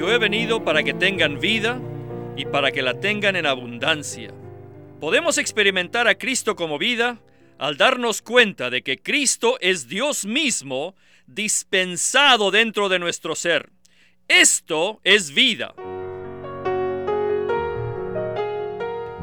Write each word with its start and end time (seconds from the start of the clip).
Yo 0.00 0.10
he 0.10 0.16
venido 0.16 0.64
para 0.64 0.82
que 0.82 0.94
tengan 0.94 1.38
vida 1.40 1.78
y 2.34 2.46
para 2.46 2.72
que 2.72 2.80
la 2.80 2.98
tengan 2.98 3.36
en 3.36 3.44
abundancia. 3.44 4.32
Podemos 4.98 5.36
experimentar 5.36 6.08
a 6.08 6.14
Cristo 6.14 6.56
como 6.56 6.78
vida 6.78 7.20
al 7.58 7.76
darnos 7.76 8.22
cuenta 8.22 8.70
de 8.70 8.80
que 8.80 8.96
Cristo 8.96 9.58
es 9.60 9.88
Dios 9.88 10.24
mismo 10.24 10.94
dispensado 11.26 12.50
dentro 12.50 12.88
de 12.88 12.98
nuestro 12.98 13.34
ser. 13.34 13.68
Esto 14.26 15.02
es 15.04 15.34
vida. 15.34 15.74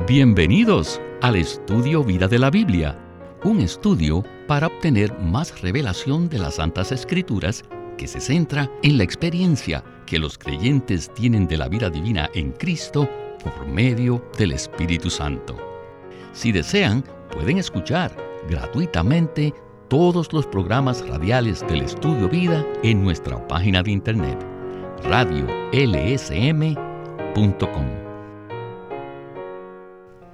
Bienvenidos 0.07 1.02
al 1.23 1.38
estudio 1.38 2.04
Vida 2.04 2.28
de 2.28 2.38
la 2.38 2.52
Biblia, 2.52 2.96
un 3.44 3.62
estudio 3.62 4.23
para 4.48 4.68
obtener 4.68 5.12
más 5.18 5.59
revelación 5.59 6.30
de 6.30 6.38
las 6.38 6.57
Santas 6.57 6.91
Escrituras 6.91 7.64
que 7.98 8.05
se 8.05 8.21
centra 8.21 8.70
en 8.84 9.00
la 9.00 9.04
experiencia 9.04 9.84
que 10.08 10.18
los 10.18 10.39
creyentes 10.39 11.14
tienen 11.14 11.45
de 11.48 11.58
la 11.58 11.68
vida 11.68 11.91
divina 11.91 12.31
en 12.34 12.54
Cristo 12.54 13.08
por 13.44 13.68
medio 13.68 14.23
del 14.40 14.54
Espíritu 14.54 15.12
Santo. 15.12 15.55
Si 16.34 16.52
desean, 16.52 17.04
pueden 17.31 17.59
escuchar 17.59 18.16
gratuitamente 18.50 19.54
todos 19.90 20.34
los 20.34 20.48
programas 20.48 21.08
radiales 21.08 21.64
del 21.67 21.81
Estudio 21.84 22.28
Vida 22.30 22.66
en 22.84 23.04
nuestra 23.04 23.48
página 23.48 23.84
de 23.84 23.91
internet 23.91 24.38
radiolsm.com. 25.04 26.78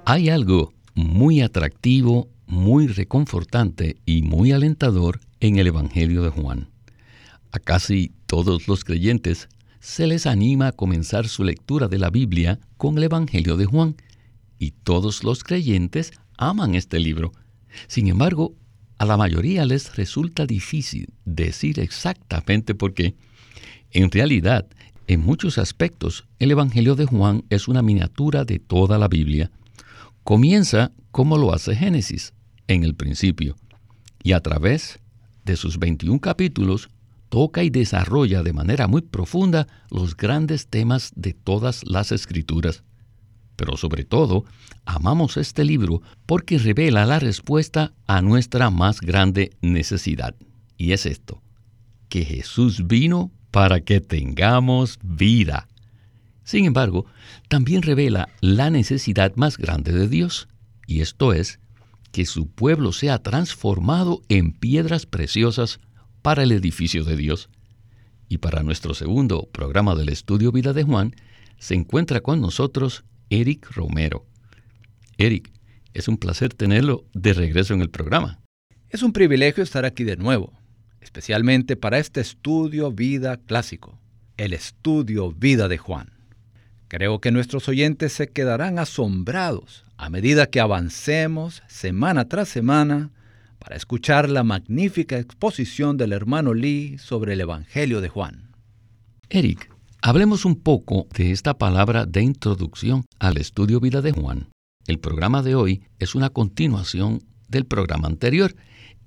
Hay 0.06 0.28
algo 0.28 0.72
muy 0.94 1.40
atractivo, 1.40 2.28
muy 2.46 2.86
reconfortante 2.86 3.96
y 4.06 4.22
muy 4.22 4.52
alentador 4.52 5.20
en 5.40 5.58
el 5.58 5.66
Evangelio 5.66 6.22
de 6.22 6.30
Juan. 6.30 6.68
A 7.52 7.58
casi 7.58 8.12
todos 8.26 8.68
los 8.68 8.84
creyentes 8.84 9.48
se 9.84 10.06
les 10.06 10.26
anima 10.26 10.68
a 10.68 10.72
comenzar 10.72 11.28
su 11.28 11.44
lectura 11.44 11.88
de 11.88 11.98
la 11.98 12.08
Biblia 12.08 12.58
con 12.78 12.96
el 12.96 13.04
Evangelio 13.04 13.58
de 13.58 13.66
Juan, 13.66 13.96
y 14.58 14.70
todos 14.70 15.22
los 15.24 15.44
creyentes 15.44 16.12
aman 16.38 16.74
este 16.74 16.98
libro. 16.98 17.32
Sin 17.86 18.08
embargo, 18.08 18.54
a 18.96 19.04
la 19.04 19.18
mayoría 19.18 19.66
les 19.66 19.94
resulta 19.94 20.46
difícil 20.46 21.12
decir 21.26 21.78
exactamente 21.80 22.74
por 22.74 22.94
qué. 22.94 23.14
En 23.90 24.10
realidad, 24.10 24.66
en 25.06 25.20
muchos 25.20 25.58
aspectos, 25.58 26.24
el 26.38 26.50
Evangelio 26.50 26.94
de 26.94 27.04
Juan 27.04 27.44
es 27.50 27.68
una 27.68 27.82
miniatura 27.82 28.46
de 28.46 28.60
toda 28.60 28.96
la 28.96 29.08
Biblia. 29.08 29.50
Comienza 30.22 30.92
como 31.10 31.36
lo 31.36 31.52
hace 31.52 31.76
Génesis, 31.76 32.32
en 32.68 32.84
el 32.84 32.94
principio, 32.94 33.54
y 34.22 34.32
a 34.32 34.40
través 34.40 34.98
de 35.44 35.56
sus 35.56 35.78
21 35.78 36.20
capítulos 36.20 36.88
toca 37.34 37.64
y 37.64 37.70
desarrolla 37.70 38.44
de 38.44 38.52
manera 38.52 38.86
muy 38.86 39.02
profunda 39.02 39.66
los 39.90 40.16
grandes 40.16 40.68
temas 40.68 41.10
de 41.16 41.32
todas 41.32 41.82
las 41.84 42.12
escrituras. 42.12 42.84
Pero 43.56 43.76
sobre 43.76 44.04
todo, 44.04 44.44
amamos 44.84 45.36
este 45.36 45.64
libro 45.64 46.00
porque 46.26 46.58
revela 46.58 47.04
la 47.06 47.18
respuesta 47.18 47.92
a 48.06 48.22
nuestra 48.22 48.70
más 48.70 49.00
grande 49.00 49.50
necesidad. 49.62 50.36
Y 50.76 50.92
es 50.92 51.06
esto, 51.06 51.42
que 52.08 52.24
Jesús 52.24 52.86
vino 52.86 53.32
para 53.50 53.80
que 53.80 54.00
tengamos 54.00 55.00
vida. 55.02 55.66
Sin 56.44 56.66
embargo, 56.66 57.04
también 57.48 57.82
revela 57.82 58.28
la 58.42 58.70
necesidad 58.70 59.34
más 59.34 59.58
grande 59.58 59.90
de 59.90 60.06
Dios, 60.06 60.46
y 60.86 61.00
esto 61.00 61.32
es, 61.32 61.58
que 62.12 62.26
su 62.26 62.46
pueblo 62.46 62.92
sea 62.92 63.24
transformado 63.24 64.22
en 64.28 64.52
piedras 64.52 65.04
preciosas 65.04 65.80
para 66.24 66.42
el 66.42 66.52
edificio 66.52 67.04
de 67.04 67.18
Dios. 67.18 67.50
Y 68.30 68.38
para 68.38 68.62
nuestro 68.62 68.94
segundo 68.94 69.46
programa 69.52 69.94
del 69.94 70.08
estudio 70.08 70.52
Vida 70.52 70.72
de 70.72 70.82
Juan, 70.82 71.14
se 71.58 71.74
encuentra 71.74 72.22
con 72.22 72.40
nosotros 72.40 73.04
Eric 73.28 73.70
Romero. 73.72 74.24
Eric, 75.18 75.52
es 75.92 76.08
un 76.08 76.16
placer 76.16 76.54
tenerlo 76.54 77.04
de 77.12 77.34
regreso 77.34 77.74
en 77.74 77.82
el 77.82 77.90
programa. 77.90 78.40
Es 78.88 79.02
un 79.02 79.12
privilegio 79.12 79.62
estar 79.62 79.84
aquí 79.84 80.02
de 80.02 80.16
nuevo, 80.16 80.58
especialmente 81.02 81.76
para 81.76 81.98
este 81.98 82.22
estudio 82.22 82.90
Vida 82.90 83.36
Clásico, 83.36 84.00
el 84.38 84.54
estudio 84.54 85.30
Vida 85.30 85.68
de 85.68 85.76
Juan. 85.76 86.10
Creo 86.88 87.20
que 87.20 87.32
nuestros 87.32 87.68
oyentes 87.68 88.14
se 88.14 88.28
quedarán 88.28 88.78
asombrados 88.78 89.84
a 89.98 90.08
medida 90.08 90.46
que 90.46 90.60
avancemos 90.60 91.62
semana 91.68 92.30
tras 92.30 92.48
semana 92.48 93.10
para 93.64 93.76
escuchar 93.76 94.28
la 94.28 94.44
magnífica 94.44 95.18
exposición 95.18 95.96
del 95.96 96.12
hermano 96.12 96.52
Lee 96.52 96.98
sobre 96.98 97.32
el 97.32 97.40
Evangelio 97.40 98.02
de 98.02 98.10
Juan. 98.10 98.50
Eric, 99.30 99.70
hablemos 100.02 100.44
un 100.44 100.56
poco 100.56 101.06
de 101.16 101.32
esta 101.32 101.56
palabra 101.56 102.04
de 102.04 102.20
introducción 102.20 103.06
al 103.18 103.38
estudio 103.38 103.80
vida 103.80 104.02
de 104.02 104.12
Juan. 104.12 104.50
El 104.86 104.98
programa 104.98 105.42
de 105.42 105.54
hoy 105.54 105.82
es 105.98 106.14
una 106.14 106.28
continuación 106.28 107.22
del 107.48 107.64
programa 107.64 108.06
anterior, 108.06 108.54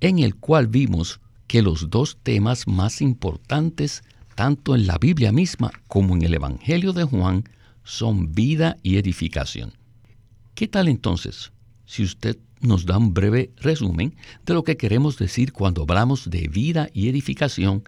en 0.00 0.18
el 0.18 0.34
cual 0.34 0.66
vimos 0.66 1.20
que 1.46 1.62
los 1.62 1.88
dos 1.88 2.18
temas 2.24 2.66
más 2.66 3.00
importantes, 3.00 4.02
tanto 4.34 4.74
en 4.74 4.88
la 4.88 4.98
Biblia 4.98 5.30
misma 5.30 5.70
como 5.86 6.16
en 6.16 6.22
el 6.22 6.34
Evangelio 6.34 6.92
de 6.92 7.04
Juan, 7.04 7.44
son 7.84 8.32
vida 8.32 8.76
y 8.82 8.96
edificación. 8.96 9.74
¿Qué 10.56 10.66
tal 10.66 10.88
entonces 10.88 11.52
si 11.88 12.02
usted 12.02 12.36
nos 12.60 12.84
da 12.84 12.98
un 12.98 13.14
breve 13.14 13.50
resumen 13.56 14.14
de 14.44 14.52
lo 14.52 14.62
que 14.62 14.76
queremos 14.76 15.16
decir 15.16 15.54
cuando 15.54 15.82
hablamos 15.82 16.28
de 16.28 16.46
vida 16.46 16.90
y 16.92 17.08
edificación, 17.08 17.82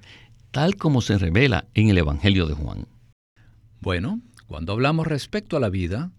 tal 0.53 0.77
como 0.77 1.03
se 1.03 1.19
revela 1.19 1.67
en 1.75 1.91
el 1.91 1.99
Evangelio 1.99 2.47
de 2.47 2.55
Juan. 2.55 2.89
Bueno, 3.81 4.23
cuando 4.47 4.73
hablamos 4.73 5.07
respecto 5.07 5.59
a 5.59 5.61
la 5.61 5.69
vida, 5.69 6.13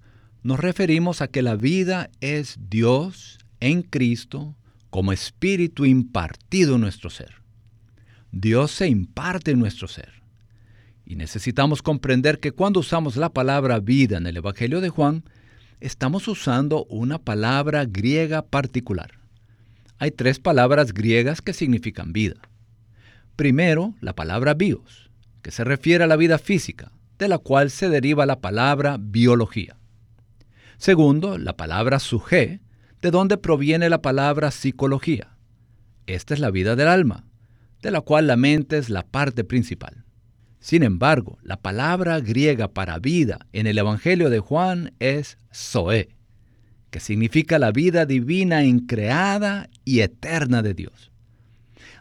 nos 0.44 0.59
referimos 0.59 1.24
a 1.24 1.28
que 1.28 1.42
la 1.42 1.56
vida 1.56 2.12
es 2.22 2.59
Dios 2.69 3.40
en 3.59 3.81
Cristo 3.81 4.56
como 4.92 5.12
espíritu 5.12 5.86
impartido 5.86 6.75
en 6.75 6.81
nuestro 6.81 7.09
ser. 7.09 7.42
Dios 8.31 8.69
se 8.69 8.90
imparte 8.90 9.52
en 9.52 9.59
nuestro 9.59 9.88
ser. 9.88 10.22
Y 11.03 11.16
necesitamos 11.16 11.81
comprender 11.81 12.40
que 12.40 12.52
cuando 12.52 12.81
usamos 12.81 13.16
la 13.16 13.34
palabra 13.34 13.80
vida 13.80 14.18
en 14.18 14.28
el 14.28 14.38
Evangelio 14.38 14.81
de 14.81 14.90
Juan, 14.90 15.24
estamos 15.81 16.28
usando 16.28 16.86
una 16.86 17.18
palabra 17.18 17.86
griega 17.86 18.44
particular. 18.44 19.19
Hay 19.97 20.12
tres 20.12 20.40
palabras 20.40 20.94
griegas 20.94 21.42
que 21.42 21.53
significan 21.53 22.14
vida. 22.14 22.36
Primero, 23.36 23.96
la 24.00 24.14
palabra 24.14 24.53
bios, 24.53 25.09
que 25.42 25.52
se 25.52 25.64
refiere 25.64 26.03
a 26.03 26.08
la 26.08 26.16
vida 26.16 26.38
física, 26.38 26.92
de 27.18 27.28
la 27.28 27.40
cual 27.40 27.72
se 27.72 27.90
deriva 27.90 28.25
la 28.25 28.40
palabra 28.40 28.97
biología. 29.00 29.78
Segundo, 30.78 31.38
la 31.38 31.58
palabra 31.58 32.00
suje, 32.00 32.62
de 33.02 33.12
donde 33.12 33.38
proviene 33.38 33.90
la 33.90 34.02
palabra 34.02 34.52
psicología. 34.52 35.36
Esta 36.06 36.36
es 36.36 36.40
la 36.40 36.52
vida 36.52 36.75
del 36.75 36.88
alma, 36.88 37.25
de 37.81 37.90
la 37.90 38.02
cual 38.02 38.28
la 38.28 38.38
mente 38.38 38.78
es 38.78 38.90
la 38.90 39.03
parte 39.03 39.44
principal. 39.44 40.06
Sin 40.62 40.84
embargo, 40.84 41.40
la 41.42 41.58
palabra 41.58 42.20
griega 42.20 42.68
para 42.68 43.00
vida 43.00 43.48
en 43.52 43.66
el 43.66 43.80
Evangelio 43.80 44.30
de 44.30 44.40
Juan 44.40 44.94
es 45.00 45.40
Zoe, 45.52 46.10
que 46.92 47.00
significa 47.00 47.58
la 47.58 47.72
vida 47.72 48.06
divina 48.06 48.64
increada 48.64 49.72
y 49.86 50.02
eterna 50.02 50.62
de 50.62 50.76
Dios. 50.76 51.12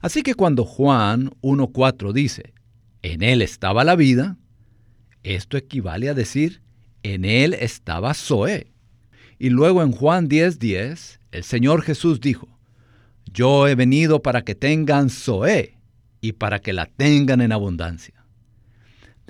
Así 0.02 0.22
que 0.22 0.34
cuando 0.34 0.66
Juan 0.66 1.30
1.4 1.40 2.12
dice, 2.12 2.52
en 3.00 3.22
él 3.22 3.40
estaba 3.40 3.82
la 3.82 3.96
vida, 3.96 4.36
esto 5.22 5.56
equivale 5.56 6.10
a 6.10 6.14
decir, 6.14 6.60
en 7.02 7.24
él 7.24 7.54
estaba 7.54 8.12
Zoe. 8.12 8.70
Y 9.38 9.48
luego 9.48 9.82
en 9.82 9.92
Juan 9.92 10.28
10.10, 10.28 11.18
el 11.32 11.44
Señor 11.44 11.80
Jesús 11.80 12.20
dijo, 12.20 12.46
yo 13.32 13.68
he 13.68 13.74
venido 13.74 14.20
para 14.20 14.42
que 14.42 14.54
tengan 14.54 15.08
Zoe 15.08 15.78
y 16.20 16.32
para 16.32 16.58
que 16.58 16.74
la 16.74 16.84
tengan 16.84 17.40
en 17.40 17.52
abundancia. 17.52 18.19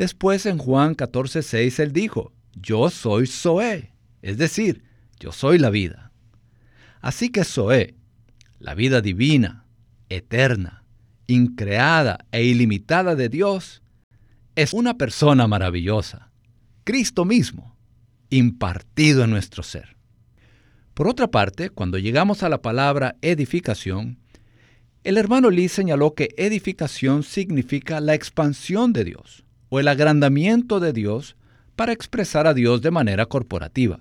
Después 0.01 0.47
en 0.47 0.57
Juan 0.57 0.97
14:6 0.97 1.79
él 1.79 1.93
dijo, 1.93 2.33
yo 2.55 2.89
soy 2.89 3.27
Zoé, 3.27 3.93
es 4.23 4.39
decir, 4.39 4.83
yo 5.19 5.31
soy 5.31 5.59
la 5.59 5.69
vida. 5.69 6.11
Así 7.03 7.29
que 7.29 7.45
Zoé, 7.45 7.97
la 8.61 8.75
vida 8.75 9.03
divina, 9.03 9.67
eterna, 10.09 10.85
increada 11.27 12.25
e 12.33 12.45
ilimitada 12.45 13.15
de 13.15 13.29
Dios, 13.29 13.83
es 14.57 14.73
una 14.73 14.97
persona 14.97 15.47
maravillosa, 15.47 16.31
Cristo 16.85 17.27
mismo, 17.27 17.77
impartido 18.31 19.25
en 19.25 19.29
nuestro 19.29 19.63
ser. 19.63 19.99
Por 20.95 21.09
otra 21.09 21.31
parte, 21.31 21.69
cuando 21.69 21.99
llegamos 21.99 22.43
a 22.43 22.49
la 22.49 22.63
palabra 22.63 23.17
edificación, 23.21 24.19
el 25.05 25.19
hermano 25.19 25.51
Lee 25.51 25.69
señaló 25.69 26.15
que 26.15 26.31
edificación 26.39 27.23
significa 27.23 28.01
la 28.01 28.15
expansión 28.15 28.95
de 28.95 29.05
Dios 29.05 29.45
o 29.71 29.81
el 29.81 29.89
agrandamiento 29.89 30.79
de 30.81 30.93
Dios 30.93 31.37
para 31.77 31.93
expresar 31.93 32.47
a 32.47 32.53
Dios 32.53 32.83
de 32.83 32.91
manera 32.91 33.25
corporativa. 33.25 34.01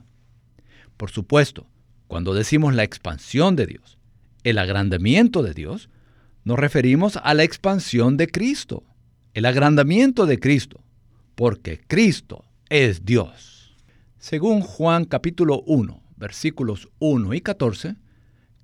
Por 0.98 1.12
supuesto, 1.12 1.68
cuando 2.08 2.34
decimos 2.34 2.76
la 2.76 2.84
expansión 2.84 3.56
de 3.56 3.68
Dios, 3.68 3.98
el 4.44 4.58
agrandamiento 4.58 5.44
de 5.44 5.54
Dios, 5.54 5.90
nos 6.44 6.60
referimos 6.60 7.18
a 7.24 7.34
la 7.34 7.44
expansión 7.44 8.18
de 8.18 8.28
Cristo, 8.28 8.84
el 9.34 9.46
agrandamiento 9.46 10.26
de 10.26 10.40
Cristo, 10.40 10.84
porque 11.36 11.80
Cristo 11.88 12.44
es 12.70 13.06
Dios. 13.06 13.78
Según 14.18 14.62
Juan 14.62 15.06
capítulo 15.06 15.62
1, 15.68 16.02
versículos 16.18 16.90
1 17.00 17.34
y 17.34 17.42
14, 17.42 17.96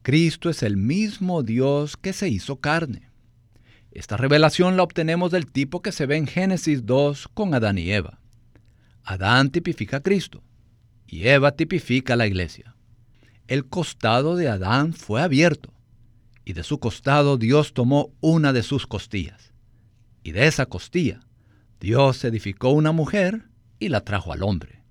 Cristo 0.02 0.50
es 0.50 0.64
el 0.64 0.76
mismo 0.76 1.44
Dios 1.44 1.98
que 1.98 2.14
se 2.14 2.30
hizo 2.30 2.58
carne. 2.58 3.10
Esta 3.96 4.18
revelación 4.18 4.76
la 4.76 4.84
obtenemos 4.84 5.32
del 5.32 5.50
tipo 5.50 5.82
que 5.82 5.94
se 5.94 6.06
ve 6.06 6.18
en 6.18 6.28
Génesis 6.28 6.86
2 6.86 7.30
con 7.30 7.54
Adán 7.54 7.78
y 7.78 7.94
Eva. 7.94 8.20
Adán 9.06 9.52
tipifica 9.52 9.98
a 9.98 10.00
Cristo 10.02 10.44
y 11.08 11.30
Eva 11.30 11.54
tipifica 11.54 12.14
a 12.14 12.18
la 12.18 12.28
iglesia. 12.28 12.76
El 13.48 13.70
costado 13.70 14.36
de 14.36 14.50
Adán 14.50 14.92
fue 14.92 15.22
abierto 15.22 15.74
y 16.44 16.52
de 16.52 16.64
su 16.64 16.78
costado 16.78 17.38
Dios 17.38 17.74
tomó 17.74 18.12
una 18.20 18.52
de 18.52 18.64
sus 18.64 18.86
costillas. 18.86 19.54
Y 20.24 20.34
de 20.34 20.48
esa 20.48 20.66
costilla 20.66 21.22
Dios 21.80 22.22
edificó 22.26 22.72
una 22.72 22.92
mujer 22.92 23.46
y 23.80 23.88
la 23.88 24.02
trajo 24.02 24.34
al 24.34 24.44
hombre. 24.44 24.84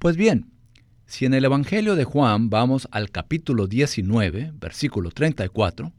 Pues 0.00 0.16
bien, 0.16 0.50
si 1.06 1.24
en 1.24 1.34
el 1.34 1.44
Evangelio 1.44 1.94
de 1.94 2.02
Juan 2.02 2.50
vamos 2.50 2.88
al 2.90 3.10
capítulo 3.10 3.68
19, 3.68 4.54
versículo 4.56 5.12
34, 5.12 5.92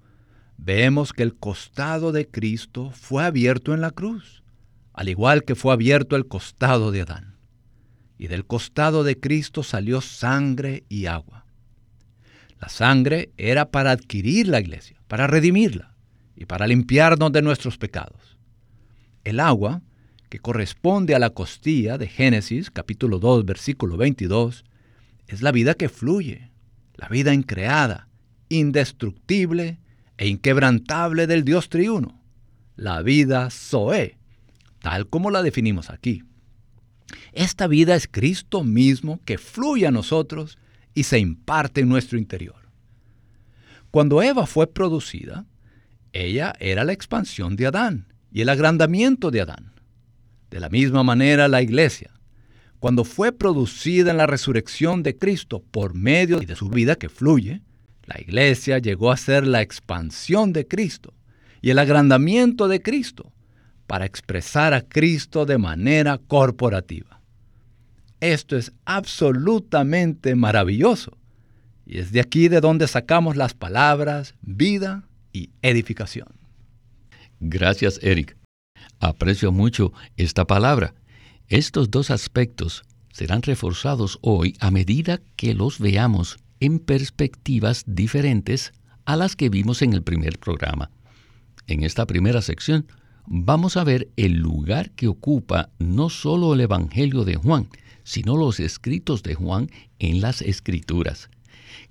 vemos 0.57 1.13
que 1.13 1.24
el 1.24 1.36
costado 1.36 2.12
de 2.12 2.28
Cristo 2.28 2.92
fue 2.92 3.24
abierto 3.24 3.74
en 3.74 3.81
la 3.81 3.92
cruz, 3.92 4.44
al 4.94 5.10
igual 5.10 5.44
que 5.44 5.56
fue 5.56 5.74
abierto 5.74 6.16
el 6.16 6.28
costado 6.28 6.92
de 6.92 7.02
Adán. 7.02 7.36
Y 8.18 8.28
del 8.28 8.46
costado 8.46 9.04
de 9.04 9.19
Cristo 9.19 9.62
salió 9.62 10.00
sangre 10.02 10.86
y 10.88 11.07
agua. 11.07 11.46
La 12.62 12.69
sangre 12.69 13.31
era 13.38 13.69
para 13.69 13.92
adquirir 13.92 14.48
la 14.48 14.62
iglesia, 14.62 15.02
para 15.07 15.28
redimirla 15.28 15.96
y 16.36 16.46
para 16.46 16.68
limpiarnos 16.68 17.31
de 17.31 17.42
nuestros 17.42 17.78
pecados. 17.78 18.38
El 19.24 19.40
agua, 19.40 19.81
que 20.30 20.40
corresponde 20.40 21.13
a 21.13 21.19
la 21.19 21.31
costilla 21.31 21.98
de 21.98 22.08
Génesis 22.08 22.72
capítulo 22.72 23.19
2 23.19 23.46
versículo 23.46 23.98
22, 23.98 24.63
es 25.28 25.42
la 25.42 25.51
vida 25.51 25.74
que 25.74 25.90
fluye, 25.90 26.51
la 26.96 27.10
vida 27.10 27.34
increada, 27.34 28.08
indestructible 28.50 29.80
e 30.17 30.27
inquebrantable 30.27 31.27
del 31.27 31.44
Dios 31.44 31.69
triuno, 31.69 32.21
la 32.75 33.01
vida 33.01 33.50
Zoe, 33.50 34.17
tal 34.79 35.07
como 35.07 35.31
la 35.31 35.41
definimos 35.44 35.89
aquí. 35.89 36.23
Esta 37.33 37.67
vida 37.67 37.95
es 37.95 38.07
Cristo 38.07 38.63
mismo 38.63 39.19
que 39.25 39.38
fluye 39.38 39.88
a 39.88 39.91
nosotros 39.91 40.57
y 40.94 41.03
se 41.03 41.19
imparte 41.19 41.81
en 41.81 41.89
nuestro 41.89 42.17
interior. 42.17 42.69
Cuando 43.91 44.21
Eva 44.21 44.45
fue 44.45 44.67
producida, 44.67 45.45
ella 46.13 46.53
era 46.59 46.83
la 46.83 46.94
expansión 46.94 47.56
de 47.56 47.67
Adán 47.67 48.13
y 48.31 48.41
el 48.41 48.50
agrandamiento 48.50 49.31
de 49.31 49.41
Adán. 49.41 49.73
De 50.50 50.59
la 50.59 50.69
misma 50.69 51.03
manera 51.03 51.47
la 51.47 51.62
iglesia, 51.62 52.12
cuando 52.79 53.03
fue 53.03 53.31
producida 53.31 54.12
en 54.12 54.17
la 54.17 54.27
resurrección 54.27 55.03
de 55.03 55.17
Cristo 55.17 55.63
por 55.71 55.94
medio 55.94 56.39
de 56.39 56.56
su 56.56 56.69
vida 56.69 56.95
que 56.95 57.09
fluye, 57.09 57.62
la 58.06 58.19
iglesia 58.19 58.80
llegó 58.80 59.12
a 59.12 59.18
ser 59.18 59.46
la 59.46 59.62
expansión 59.62 60.54
de 60.54 60.68
Cristo 60.68 61.13
y 61.62 61.72
el 61.72 61.80
agrandamiento 61.80 62.68
de 62.68 62.81
Cristo 62.81 63.31
para 63.88 64.06
expresar 64.06 64.74
a 64.74 64.81
Cristo 64.81 65.46
de 65.46 65.57
manera 65.57 66.18
corporativa. 66.18 67.22
Esto 68.19 68.57
es 68.57 68.72
absolutamente 68.86 70.36
maravilloso 70.36 71.18
y 71.86 72.00
es 72.00 72.12
de 72.12 72.19
aquí 72.19 72.48
de 72.48 72.62
donde 72.62 72.88
sacamos 72.88 73.36
las 73.36 73.54
palabras 73.54 74.36
vida 74.42 75.08
y 75.34 75.50
edificación. 75.62 76.28
Gracias, 77.40 78.00
Eric. 78.01 78.38
Aprecio 79.00 79.51
mucho 79.51 79.92
esta 80.16 80.46
palabra 80.46 80.94
estos 81.48 81.92
dos 81.92 82.10
aspectos 82.10 82.84
serán 83.12 83.44
reforzados 83.44 84.18
hoy 84.22 84.56
a 84.60 84.72
medida 84.72 85.22
que 85.36 85.54
los 85.54 85.80
veamos 85.80 86.38
en 86.60 86.80
perspectivas 86.80 87.84
diferentes 87.88 88.74
a 89.06 89.16
las 89.16 89.36
que 89.36 89.50
vimos 89.50 89.81
en 89.81 89.94
el 89.94 90.04
primer 90.04 90.40
programa. 90.40 90.90
En 91.68 91.84
esta 91.84 92.06
primera 92.06 92.42
sección 92.42 92.88
vamos 93.28 93.78
a 93.78 93.84
ver 93.84 94.10
el 94.18 94.34
lugar 94.34 94.92
que 94.92 95.07
ocupa 95.07 95.69
no 95.80 96.10
solo 96.10 96.54
el 96.54 96.62
Evangelio 96.62 97.24
de 97.24 97.36
Juan, 97.36 97.69
sino 98.04 98.38
los 98.38 98.60
escritos 98.60 99.24
de 99.24 99.36
Juan 99.36 99.69
en 100.00 100.22
las 100.22 100.42
Escrituras. 100.42 101.30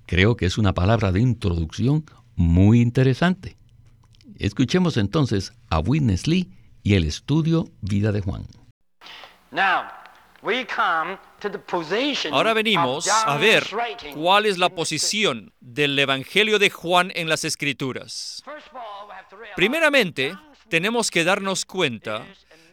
Creo 0.05 0.37
que 0.37 0.45
es 0.45 0.57
una 0.57 0.73
palabra 0.73 1.11
de 1.11 1.21
introducción 1.21 2.05
muy 2.35 2.81
interesante. 2.81 3.57
Escuchemos 4.37 4.97
entonces 4.97 5.53
a 5.69 5.79
Witness 5.79 6.27
Lee 6.27 6.49
y 6.83 6.93
el 6.93 7.05
estudio 7.05 7.69
Vida 7.81 8.11
de 8.11 8.21
Juan. 8.21 8.45
Ahora 12.31 12.53
venimos 12.53 13.07
a 13.07 13.37
ver 13.37 13.67
cuál 14.13 14.45
es 14.45 14.57
la 14.57 14.69
posición 14.69 15.53
del 15.59 15.97
Evangelio 15.97 16.59
de 16.59 16.69
Juan 16.69 17.11
en 17.15 17.29
las 17.29 17.43
Escrituras. 17.43 18.43
Primeramente, 19.55 20.37
tenemos 20.69 21.09
que 21.09 21.23
darnos 21.23 21.65
cuenta 21.65 22.25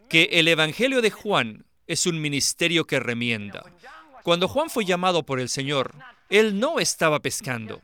que 0.08 0.28
el 0.32 0.48
Evangelio 0.48 1.00
de 1.00 1.10
Juan 1.10 1.64
es 1.86 2.06
un 2.06 2.20
ministerio 2.20 2.86
que 2.86 3.00
remienda. 3.00 3.64
Cuando 4.22 4.48
Juan 4.48 4.70
fue 4.70 4.84
llamado 4.84 5.24
por 5.24 5.40
el 5.40 5.48
Señor, 5.48 5.94
él 6.28 6.58
no 6.60 6.78
estaba 6.78 7.20
pescando, 7.20 7.80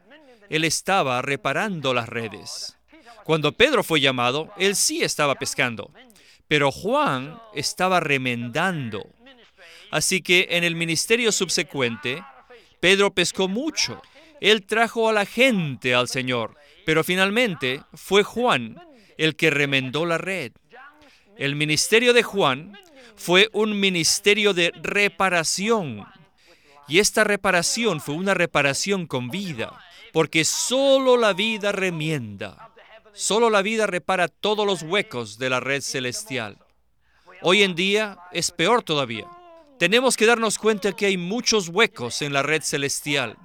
él 0.49 0.65
estaba 0.65 1.21
reparando 1.23 1.95
las 1.95 2.09
redes. 2.09 2.77
Cuando 3.25 3.53
Pedro 3.53 3.83
fue 3.83 4.01
llamado, 4.01 4.51
él 4.57 4.77
sí 4.77 5.03
estaba 5.03 5.35
pescando, 5.35 5.91
pero 6.47 6.71
Juan 6.71 7.39
estaba 7.55 8.01
remendando. 8.01 9.07
Así 9.91 10.21
que 10.21 10.49
en 10.51 10.65
el 10.65 10.77
ministerio 10.77 11.33
subsecuente, 11.33 12.23
Pedro 12.81 13.13
pescó 13.13 13.49
mucho. 13.49 14.01
Él 14.41 14.67
trajo 14.67 15.09
a 15.09 15.13
la 15.13 15.27
gente 15.27 15.95
al 15.95 16.09
Señor, 16.09 16.57
pero 16.87 17.03
finalmente 17.03 17.83
fue 17.95 18.23
Juan 18.23 18.77
el 19.17 19.35
que 19.35 19.51
remendó 19.51 20.07
la 20.07 20.19
red. 20.19 20.53
El 21.37 21.57
ministerio 21.57 22.13
de 22.13 22.23
Juan 22.23 22.79
fue 23.17 23.49
un 23.53 23.79
ministerio 23.79 24.55
de 24.55 24.73
reparación. 24.83 26.07
Y 26.87 27.01
esta 27.01 27.25
reparación 27.25 28.01
fue 28.01 28.15
una 28.15 28.33
reparación 28.33 29.07
con 29.07 29.29
vida, 29.29 29.79
porque 30.13 30.45
solo 30.45 31.17
la 31.17 31.33
vida 31.33 31.73
remienda. 31.73 32.71
Solo 33.13 33.51
la 33.51 33.63
vida 33.63 33.87
repara 33.87 34.29
todos 34.29 34.65
los 34.65 34.83
huecos 34.83 35.39
de 35.39 35.51
la 35.51 35.61
red 35.61 35.83
celestial. 35.83 36.59
Hoy 37.43 37.63
en 37.63 37.75
día 37.75 38.19
es 38.33 38.51
peor 38.51 38.83
todavía. 38.83 39.27
Tenemos 39.79 40.17
que 40.17 40.27
darnos 40.27 40.59
cuenta 40.59 40.93
que 40.93 41.07
hay 41.07 41.17
muchos 41.17 41.69
huecos 41.69 42.23
en 42.23 42.33
la 42.33 42.43
red 42.43 42.63
celestial. 42.63 43.37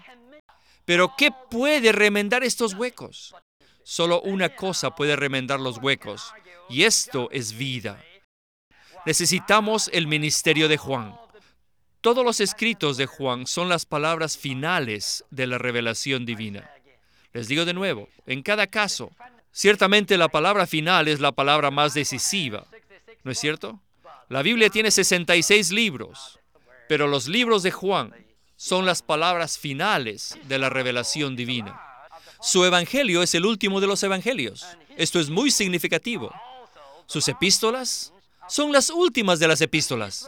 Pero 0.85 1.13
¿qué 1.17 1.31
puede 1.49 1.91
remendar 1.91 2.43
estos 2.43 2.73
huecos? 2.73 3.35
Solo 3.83 4.21
una 4.21 4.55
cosa 4.55 4.95
puede 4.95 5.15
remendar 5.15 5.59
los 5.59 5.77
huecos, 5.77 6.33
y 6.69 6.83
esto 6.83 7.29
es 7.31 7.57
vida. 7.57 8.03
Necesitamos 9.05 9.89
el 9.93 10.07
ministerio 10.07 10.67
de 10.67 10.77
Juan. 10.77 11.15
Todos 12.01 12.25
los 12.25 12.39
escritos 12.39 12.97
de 12.97 13.05
Juan 13.05 13.47
son 13.47 13.69
las 13.69 13.85
palabras 13.85 14.37
finales 14.37 15.23
de 15.29 15.47
la 15.47 15.57
revelación 15.57 16.25
divina. 16.25 16.69
Les 17.33 17.47
digo 17.47 17.65
de 17.65 17.73
nuevo, 17.73 18.09
en 18.25 18.41
cada 18.43 18.67
caso, 18.67 19.11
Ciertamente 19.55 20.17
la 20.17 20.29
palabra 20.29 20.65
final 20.65 21.07
es 21.07 21.19
la 21.19 21.31
palabra 21.31 21.69
más 21.69 21.93
decisiva, 21.93 22.65
¿no 23.23 23.31
es 23.31 23.37
cierto? 23.37 23.79
La 24.29 24.41
Biblia 24.41 24.69
tiene 24.69 24.89
66 24.89 25.71
libros, 25.71 26.39
pero 26.87 27.07
los 27.07 27.27
libros 27.27 27.63
de 27.63 27.71
Juan 27.71 28.13
son 28.55 28.85
las 28.85 29.01
palabras 29.01 29.57
finales 29.57 30.37
de 30.43 30.57
la 30.57 30.69
revelación 30.69 31.35
divina. 31.35 31.79
Su 32.41 32.65
evangelio 32.65 33.23
es 33.23 33.35
el 33.35 33.45
último 33.45 33.81
de 33.81 33.87
los 33.87 34.03
evangelios. 34.03 34.65
Esto 34.97 35.19
es 35.19 35.29
muy 35.29 35.51
significativo. 35.51 36.33
Sus 37.05 37.27
epístolas 37.27 38.13
son 38.47 38.71
las 38.71 38.89
últimas 38.89 39.39
de 39.39 39.47
las 39.47 39.61
epístolas. 39.61 40.27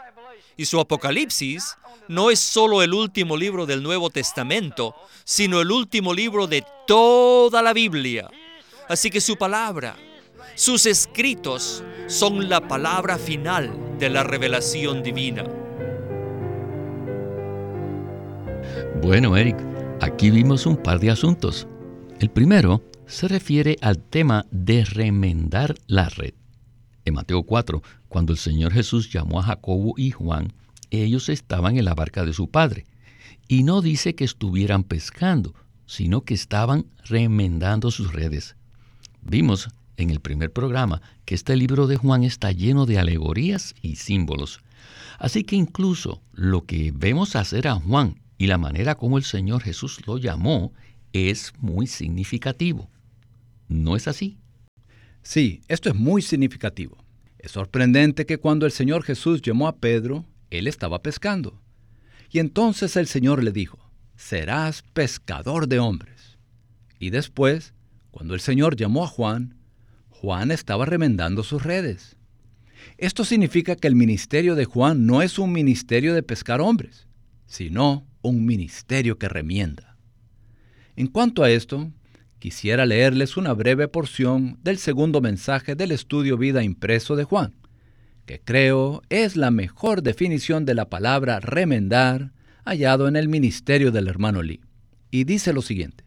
Y 0.57 0.65
su 0.65 0.79
Apocalipsis 0.79 1.75
no 2.07 2.31
es 2.31 2.39
solo 2.39 2.81
el 2.81 2.93
último 2.93 3.35
libro 3.37 3.65
del 3.65 3.83
Nuevo 3.83 4.09
Testamento, 4.09 4.95
sino 5.23 5.61
el 5.61 5.71
último 5.71 6.13
libro 6.13 6.47
de 6.47 6.65
toda 6.87 7.61
la 7.61 7.73
Biblia. 7.73 8.29
Así 8.87 9.09
que 9.09 9.21
su 9.21 9.35
palabra, 9.35 9.97
sus 10.55 10.85
escritos 10.85 11.83
son 12.07 12.47
la 12.47 12.65
palabra 12.67 13.17
final 13.17 13.97
de 13.99 14.09
la 14.09 14.23
revelación 14.23 15.03
divina. 15.03 15.43
Bueno, 19.01 19.35
Eric, 19.35 19.57
aquí 19.99 20.31
vimos 20.31 20.65
un 20.65 20.77
par 20.77 20.99
de 20.99 21.11
asuntos. 21.11 21.67
El 22.19 22.29
primero 22.29 22.81
se 23.05 23.27
refiere 23.27 23.75
al 23.81 23.97
tema 23.97 24.45
de 24.49 24.85
remendar 24.85 25.75
la 25.87 26.07
red. 26.07 26.33
En 27.03 27.15
Mateo 27.15 27.43
4, 27.43 27.83
cuando 28.07 28.31
el 28.31 28.39
Señor 28.39 28.71
Jesús 28.71 29.11
llamó 29.11 29.41
a 29.41 29.43
Jacobo 29.43 29.93
y 29.97 30.11
Juan, 30.11 30.53
ellos 30.89 31.27
estaban 31.27 31.77
en 31.77 31.83
la 31.83 31.93
barca 31.93 32.23
de 32.23 32.33
su 32.33 32.49
padre. 32.49 32.85
Y 33.49 33.63
no 33.63 33.81
dice 33.81 34.15
que 34.15 34.23
estuvieran 34.23 34.83
pescando, 34.83 35.53
sino 35.85 36.21
que 36.21 36.33
estaban 36.33 36.85
remendando 37.03 37.91
sus 37.91 38.13
redes. 38.13 38.55
Vimos 39.21 39.69
en 39.97 40.09
el 40.09 40.19
primer 40.19 40.51
programa 40.51 41.01
que 41.25 41.35
este 41.35 41.55
libro 41.55 41.87
de 41.87 41.97
Juan 41.97 42.23
está 42.23 42.51
lleno 42.51 42.85
de 42.85 42.99
alegorías 42.99 43.75
y 43.81 43.95
símbolos, 43.95 44.61
Así 45.17 45.43
que 45.43 45.55
incluso 45.55 46.21
lo 46.33 46.65
que 46.65 46.91
vemos 46.93 47.35
hacer 47.35 47.67
a 47.67 47.75
Juan 47.75 48.21
y 48.37 48.47
la 48.47 48.57
manera 48.57 48.95
como 48.95 49.17
el 49.17 49.23
Señor 49.23 49.61
Jesús 49.61 50.05
lo 50.05 50.17
llamó 50.17 50.73
es 51.13 51.53
muy 51.59 51.87
significativo. 51.87 52.89
¿No 53.67 53.95
es 53.95 54.07
así? 54.07 54.37
Sí, 55.21 55.61
esto 55.67 55.89
es 55.89 55.95
muy 55.95 56.21
significativo. 56.21 56.97
Es 57.39 57.51
sorprendente 57.51 58.25
que 58.25 58.37
cuando 58.37 58.65
el 58.65 58.71
Señor 58.71 59.03
Jesús 59.03 59.41
llamó 59.41 59.67
a 59.67 59.77
Pedro, 59.77 60.25
él 60.49 60.67
estaba 60.67 61.01
pescando. 61.01 61.61
Y 62.31 62.39
entonces 62.39 62.95
el 62.95 63.07
Señor 63.07 63.43
le 63.43 63.51
dijo, 63.51 63.79
serás 64.17 64.81
pescador 64.93 65.67
de 65.67 65.79
hombres. 65.79 66.37
Y 66.99 67.11
después, 67.11 67.73
cuando 68.11 68.33
el 68.33 68.41
Señor 68.41 68.75
llamó 68.75 69.03
a 69.03 69.07
Juan, 69.07 69.55
Juan 70.21 70.49
estaba 70.51 70.85
remendando 70.85 71.43
sus 71.43 71.63
redes. 71.63 72.15
Esto 72.97 73.25
significa 73.25 73.75
que 73.75 73.87
el 73.87 73.95
ministerio 73.95 74.55
de 74.55 74.65
Juan 74.65 75.05
no 75.05 75.21
es 75.21 75.37
un 75.37 75.51
ministerio 75.51 76.13
de 76.13 76.23
pescar 76.23 76.61
hombres, 76.61 77.07
sino 77.45 78.07
un 78.21 78.45
ministerio 78.45 79.17
que 79.19 79.27
remienda. 79.27 79.97
En 80.95 81.07
cuanto 81.07 81.43
a 81.43 81.51
esto, 81.51 81.91
quisiera 82.39 82.85
leerles 82.85 83.35
una 83.35 83.53
breve 83.53 83.89
porción 83.89 84.57
del 84.63 84.77
segundo 84.77 85.19
mensaje 85.19 85.75
del 85.75 85.91
estudio 85.91 86.37
vida 86.37 86.63
impreso 86.63 87.17
de 87.17 87.25
Juan, 87.25 87.53
que 88.25 88.39
creo 88.39 89.01
es 89.09 89.35
la 89.35 89.51
mejor 89.51 90.01
definición 90.01 90.65
de 90.65 90.75
la 90.75 90.89
palabra 90.89 91.41
remendar 91.41 92.31
hallado 92.63 93.09
en 93.09 93.17
el 93.17 93.27
ministerio 93.27 93.91
del 93.91 94.07
hermano 94.07 94.41
Lee. 94.41 94.61
Y 95.11 95.25
dice 95.25 95.51
lo 95.51 95.61
siguiente. 95.61 96.04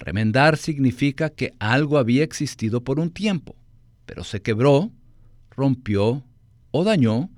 Remendar 0.00 0.56
significa 0.56 1.28
que 1.28 1.52
algo 1.58 1.98
había 1.98 2.24
existido 2.24 2.82
por 2.82 2.98
un 2.98 3.10
tiempo, 3.10 3.54
pero 4.06 4.24
se 4.24 4.40
quebró, 4.40 4.90
rompió 5.50 6.24
o 6.70 6.84
dañó 6.84 7.30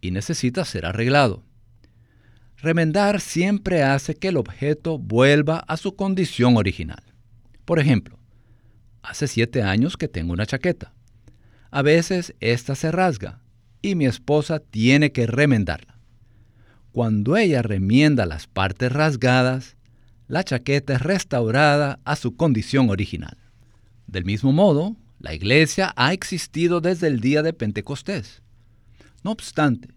y 0.00 0.10
necesita 0.10 0.64
ser 0.64 0.86
arreglado. 0.86 1.44
Remendar 2.56 3.20
siempre 3.20 3.82
hace 3.82 4.14
que 4.14 4.28
el 4.28 4.38
objeto 4.38 4.98
vuelva 4.98 5.58
a 5.58 5.76
su 5.76 5.94
condición 5.94 6.56
original. 6.56 7.02
Por 7.66 7.78
ejemplo, 7.78 8.18
hace 9.02 9.28
siete 9.28 9.62
años 9.62 9.98
que 9.98 10.08
tengo 10.08 10.32
una 10.32 10.46
chaqueta. 10.46 10.94
A 11.70 11.82
veces 11.82 12.34
esta 12.40 12.74
se 12.76 12.90
rasga 12.90 13.42
y 13.82 13.94
mi 13.94 14.06
esposa 14.06 14.58
tiene 14.58 15.12
que 15.12 15.26
remendarla. 15.26 15.98
Cuando 16.92 17.36
ella 17.36 17.60
remienda 17.60 18.24
las 18.24 18.46
partes 18.46 18.90
rasgadas, 18.90 19.76
la 20.30 20.44
chaqueta 20.44 20.94
es 20.94 21.02
restaurada 21.02 21.98
a 22.04 22.14
su 22.14 22.36
condición 22.36 22.88
original. 22.88 23.36
Del 24.06 24.24
mismo 24.24 24.52
modo, 24.52 24.96
la 25.18 25.34
iglesia 25.34 25.92
ha 25.96 26.12
existido 26.12 26.80
desde 26.80 27.08
el 27.08 27.18
día 27.18 27.42
de 27.42 27.52
Pentecostés. 27.52 28.40
No 29.24 29.32
obstante, 29.32 29.88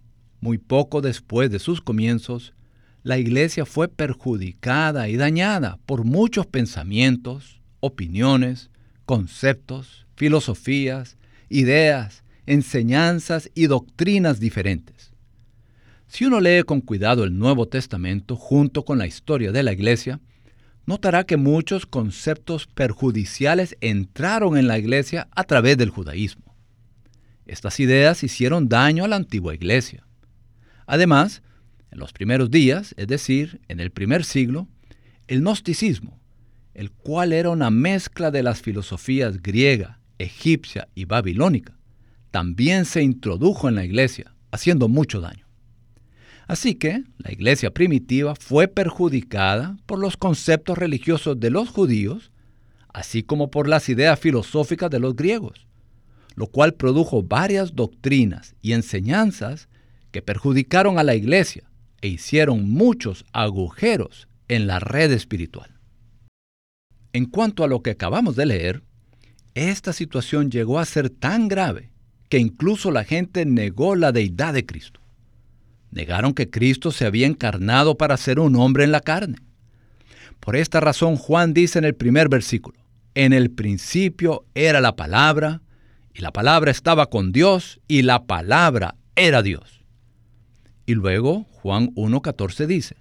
muy 0.42 0.58
poco 0.58 1.02
después 1.02 1.52
de 1.52 1.60
sus 1.60 1.82
comienzos, 1.82 2.56
la 3.04 3.20
iglesia 3.20 3.68
fue 3.68 3.88
perjudicada 3.90 5.08
y 5.08 5.18
dañada 5.18 5.78
por 5.86 6.04
muchos 6.04 6.48
pensamientos, 6.48 7.62
opiniones, 7.80 8.72
conceptos, 9.06 10.08
filosofías, 10.16 11.16
ideas, 11.50 12.24
enseñanzas 12.48 13.52
y 13.54 13.68
doctrinas 13.68 14.40
diferentes. 14.40 14.93
Si 16.14 16.26
uno 16.26 16.40
lee 16.40 16.62
con 16.62 16.82
cuidado 16.82 17.24
el 17.24 17.40
Nuevo 17.40 17.68
Testamento 17.68 18.36
junto 18.36 18.86
con 18.86 19.00
la 19.00 19.08
historia 19.08 19.52
de 19.52 19.64
la 19.64 19.74
Iglesia, 19.74 20.20
notará 20.86 21.24
que 21.24 21.38
muchos 21.38 21.88
conceptos 21.88 22.68
perjudiciales 22.68 23.76
entraron 23.82 24.56
en 24.56 24.68
la 24.68 24.78
Iglesia 24.78 25.28
a 25.32 25.44
través 25.44 25.76
del 25.76 25.90
judaísmo. 25.90 26.56
Estas 27.48 27.80
ideas 27.80 28.24
hicieron 28.24 28.70
daño 28.70 29.04
a 29.04 29.08
la 29.08 29.16
antigua 29.16 29.56
Iglesia. 29.56 30.06
Además, 30.86 31.42
en 31.90 31.98
los 31.98 32.14
primeros 32.14 32.52
días, 32.52 32.94
es 32.96 33.08
decir, 33.08 33.62
en 33.68 33.80
el 33.80 33.90
primer 33.90 34.24
siglo, 34.24 34.68
el 35.26 35.42
gnosticismo, 35.42 36.22
el 36.76 36.92
cual 36.92 37.34
era 37.34 37.50
una 37.50 37.72
mezcla 37.72 38.30
de 38.30 38.44
las 38.44 38.62
filosofías 38.62 39.42
griega, 39.42 40.00
egipcia 40.20 40.88
y 40.94 41.06
babilónica, 41.06 41.76
también 42.30 42.86
se 42.86 43.02
introdujo 43.02 43.68
en 43.68 43.74
la 43.74 43.84
iglesia, 43.84 44.36
haciendo 44.52 44.88
mucho 44.88 45.20
daño. 45.20 45.43
Así 46.48 46.76
que 46.76 47.04
la 47.18 47.32
iglesia 47.32 47.72
primitiva 47.72 48.36
fue 48.36 48.68
perjudicada 48.68 49.78
por 49.86 50.00
los 50.00 50.18
conceptos 50.18 50.78
religiosos 50.78 51.40
de 51.40 51.50
los 51.50 51.70
judíos, 51.70 52.32
así 52.90 53.24
como 53.24 53.50
por 53.50 53.68
las 53.68 53.90
ideas 53.90 54.20
filosóficas 54.20 54.90
de 54.90 55.00
los 55.00 55.16
griegos, 55.16 55.68
lo 56.36 56.48
cual 56.48 56.74
produjo 56.74 57.24
varias 57.24 57.76
doctrinas 57.76 58.56
y 58.62 58.74
enseñanzas 58.74 59.70
que 60.12 60.22
perjudicaron 60.22 61.00
a 61.00 61.04
la 61.04 61.16
iglesia 61.16 61.64
e 62.02 62.08
hicieron 62.10 62.70
muchos 62.70 63.26
agujeros 63.32 64.28
en 64.48 64.68
la 64.68 64.80
red 64.80 65.12
espiritual. 65.12 65.80
En 67.14 67.26
cuanto 67.26 67.64
a 67.64 67.68
lo 67.68 67.82
que 67.82 67.92
acabamos 67.92 68.36
de 68.36 68.46
leer, 68.46 68.84
esta 69.56 69.94
situación 69.94 70.52
llegó 70.52 70.80
a 70.80 70.86
ser 70.86 71.10
tan 71.10 71.48
grave 71.48 71.92
que 72.28 72.40
incluso 72.40 72.92
la 72.92 73.04
gente 73.04 73.46
negó 73.46 73.96
la 73.96 74.12
deidad 74.12 74.54
de 74.54 74.66
Cristo. 74.66 75.03
Negaron 75.94 76.34
que 76.34 76.50
Cristo 76.50 76.92
se 76.92 77.06
había 77.06 77.28
encarnado 77.28 77.98
para 77.98 78.18
ser 78.18 78.40
un 78.40 78.56
hombre 78.56 78.84
en 78.84 78.92
la 78.92 79.00
carne. 79.00 79.38
Por 80.40 80.56
esta 80.56 80.80
razón 80.80 81.18
Juan 81.18 81.54
dice 81.54 81.78
en 81.78 81.86
el 81.86 81.94
primer 81.94 82.30
versículo, 82.30 82.80
en 83.14 83.32
el 83.32 83.52
principio 83.52 84.44
era 84.56 84.82
la 84.82 84.96
palabra, 84.96 85.62
y 86.16 86.22
la 86.22 86.32
palabra 86.32 86.72
estaba 86.72 87.12
con 87.12 87.32
Dios, 87.32 87.80
y 87.88 88.02
la 88.02 88.26
palabra 88.26 88.96
era 89.16 89.44
Dios. 89.44 89.84
Y 90.88 90.96
luego 90.96 91.46
Juan 91.52 91.94
1.14 91.94 92.66
dice, 92.66 92.98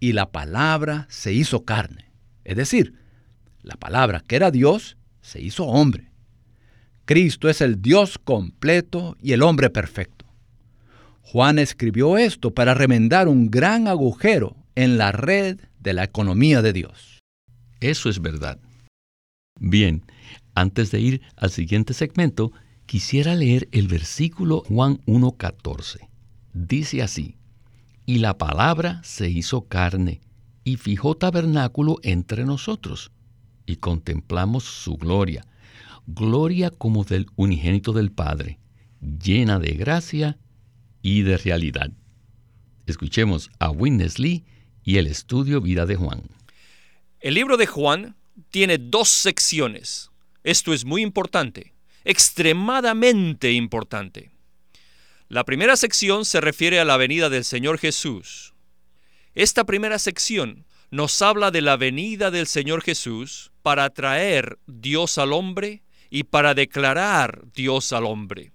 y 0.00 0.12
la 0.12 0.32
palabra 0.32 1.06
se 1.08 1.32
hizo 1.32 1.64
carne. 1.64 2.10
Es 2.44 2.56
decir, 2.56 2.94
la 3.62 3.76
palabra 3.76 4.22
que 4.26 4.34
era 4.34 4.50
Dios 4.50 4.96
se 5.20 5.40
hizo 5.40 5.64
hombre. 5.66 6.10
Cristo 7.04 7.48
es 7.48 7.60
el 7.60 7.80
Dios 7.80 8.18
completo 8.18 9.16
y 9.22 9.32
el 9.32 9.42
hombre 9.42 9.70
perfecto. 9.70 10.15
Juan 11.28 11.58
escribió 11.58 12.18
esto 12.18 12.54
para 12.54 12.72
remendar 12.72 13.26
un 13.26 13.50
gran 13.50 13.88
agujero 13.88 14.54
en 14.76 14.96
la 14.96 15.10
red 15.10 15.58
de 15.80 15.92
la 15.92 16.04
economía 16.04 16.62
de 16.62 16.72
Dios. 16.72 17.18
Eso 17.80 18.08
es 18.08 18.22
verdad. 18.22 18.60
Bien, 19.58 20.04
antes 20.54 20.92
de 20.92 21.00
ir 21.00 21.22
al 21.34 21.50
siguiente 21.50 21.94
segmento, 21.94 22.52
quisiera 22.86 23.34
leer 23.34 23.68
el 23.72 23.88
versículo 23.88 24.62
Juan 24.68 24.98
1.14. 25.06 26.08
Dice 26.54 27.02
así, 27.02 27.34
y 28.06 28.18
la 28.18 28.38
palabra 28.38 29.00
se 29.02 29.28
hizo 29.28 29.62
carne 29.62 30.20
y 30.62 30.76
fijó 30.76 31.16
tabernáculo 31.16 31.96
entre 32.04 32.44
nosotros 32.44 33.10
y 33.66 33.76
contemplamos 33.76 34.62
su 34.62 34.96
gloria, 34.96 35.44
gloria 36.06 36.70
como 36.70 37.02
del 37.02 37.26
unigénito 37.34 37.92
del 37.92 38.12
Padre, 38.12 38.60
llena 39.00 39.58
de 39.58 39.72
gracia 39.72 40.38
y 41.06 41.22
de 41.22 41.38
realidad. 41.38 41.92
Escuchemos 42.84 43.52
a 43.60 43.70
Witness 43.70 44.18
Lee 44.18 44.44
y 44.82 44.96
el 44.98 45.06
estudio 45.06 45.60
Vida 45.60 45.86
de 45.86 45.94
Juan. 45.94 46.24
El 47.20 47.34
libro 47.34 47.56
de 47.56 47.68
Juan 47.68 48.16
tiene 48.50 48.76
dos 48.76 49.08
secciones. 49.08 50.10
Esto 50.42 50.74
es 50.74 50.84
muy 50.84 51.02
importante, 51.02 51.74
extremadamente 52.02 53.52
importante. 53.52 54.32
La 55.28 55.44
primera 55.44 55.76
sección 55.76 56.24
se 56.24 56.40
refiere 56.40 56.80
a 56.80 56.84
la 56.84 56.96
venida 56.96 57.28
del 57.30 57.44
Señor 57.44 57.78
Jesús. 57.78 58.52
Esta 59.36 59.62
primera 59.62 60.00
sección 60.00 60.66
nos 60.90 61.22
habla 61.22 61.52
de 61.52 61.60
la 61.60 61.76
venida 61.76 62.32
del 62.32 62.48
Señor 62.48 62.82
Jesús 62.82 63.52
para 63.62 63.90
traer 63.90 64.58
Dios 64.66 65.18
al 65.18 65.32
hombre 65.32 65.84
y 66.10 66.24
para 66.24 66.54
declarar 66.54 67.44
Dios 67.54 67.92
al 67.92 68.06
hombre. 68.06 68.50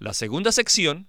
La 0.00 0.12
segunda 0.12 0.50
sección 0.50 1.06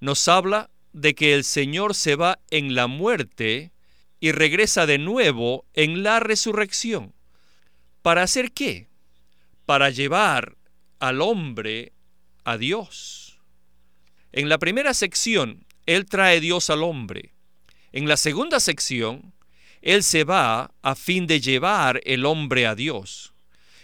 nos 0.00 0.28
habla 0.28 0.70
de 0.92 1.14
que 1.14 1.34
el 1.34 1.44
Señor 1.44 1.94
se 1.94 2.16
va 2.16 2.38
en 2.50 2.74
la 2.74 2.86
muerte 2.86 3.72
y 4.18 4.32
regresa 4.32 4.86
de 4.86 4.98
nuevo 4.98 5.64
en 5.74 6.02
la 6.02 6.20
resurrección. 6.20 7.14
¿Para 8.02 8.22
hacer 8.22 8.52
qué? 8.52 8.88
Para 9.66 9.90
llevar 9.90 10.56
al 10.98 11.20
hombre 11.20 11.92
a 12.44 12.56
Dios. 12.56 13.38
En 14.32 14.48
la 14.48 14.58
primera 14.58 14.94
sección, 14.94 15.64
Él 15.86 16.06
trae 16.06 16.40
Dios 16.40 16.70
al 16.70 16.82
hombre. 16.82 17.34
En 17.92 18.08
la 18.08 18.16
segunda 18.16 18.60
sección, 18.60 19.32
él 19.82 20.02
se 20.02 20.24
va 20.24 20.72
a 20.82 20.94
fin 20.94 21.26
de 21.26 21.40
llevar 21.40 22.00
el 22.04 22.26
hombre 22.26 22.66
a 22.66 22.74
Dios. 22.74 23.32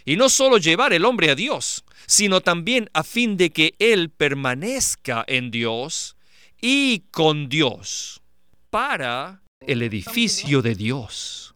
Y 0.05 0.15
no 0.15 0.29
solo 0.29 0.57
llevar 0.57 0.93
el 0.93 1.05
hombre 1.05 1.31
a 1.31 1.35
Dios, 1.35 1.83
sino 2.07 2.41
también 2.41 2.89
a 2.93 3.03
fin 3.03 3.37
de 3.37 3.51
que 3.51 3.75
Él 3.79 4.09
permanezca 4.09 5.23
en 5.27 5.51
Dios 5.51 6.15
y 6.61 7.03
con 7.11 7.49
Dios 7.49 8.21
para 8.69 9.43
el 9.59 9.81
edificio 9.81 10.61
de 10.61 10.75
Dios. 10.75 11.53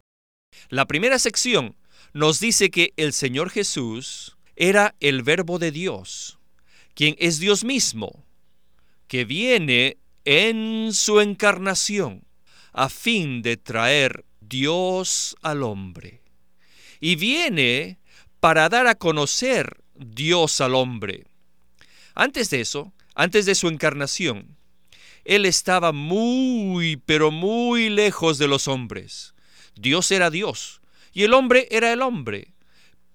La 0.70 0.86
primera 0.86 1.18
sección 1.20 1.76
nos 2.14 2.40
dice 2.40 2.70
que 2.70 2.94
el 2.98 3.14
Señor 3.14 3.50
Jesús 3.50 4.38
era 4.56 4.96
el 5.00 5.24
verbo 5.24 5.58
de 5.58 5.72
Dios, 5.72 6.38
quien 6.94 7.16
es 7.18 7.40
Dios 7.40 7.64
mismo, 7.64 8.26
que 9.08 9.26
viene 9.26 9.98
en 10.26 10.94
su 10.94 11.20
encarnación 11.22 12.26
a 12.74 12.90
fin 12.90 13.42
de 13.42 13.58
traer 13.58 14.26
Dios 14.40 15.36
al 15.42 15.64
hombre. 15.64 16.22
Y 17.00 17.16
viene 17.16 18.00
para 18.40 18.70
dar 18.70 18.88
a 18.88 18.96
conocer 18.96 19.81
Dios 20.06 20.62
al 20.62 20.76
hombre. 20.76 21.26
Antes 22.16 22.50
de 22.50 22.62
eso, 22.62 22.94
antes 23.16 23.46
de 23.46 23.56
su 23.56 23.68
encarnación, 23.68 24.58
Él 25.24 25.46
estaba 25.46 25.92
muy, 25.92 26.98
pero 27.06 27.32
muy 27.32 27.90
lejos 27.90 28.38
de 28.38 28.48
los 28.48 28.68
hombres. 28.68 29.34
Dios 29.76 30.12
era 30.12 30.30
Dios 30.30 30.82
y 31.14 31.24
el 31.24 31.34
hombre 31.34 31.68
era 31.72 31.92
el 31.94 32.02
hombre. 32.02 32.54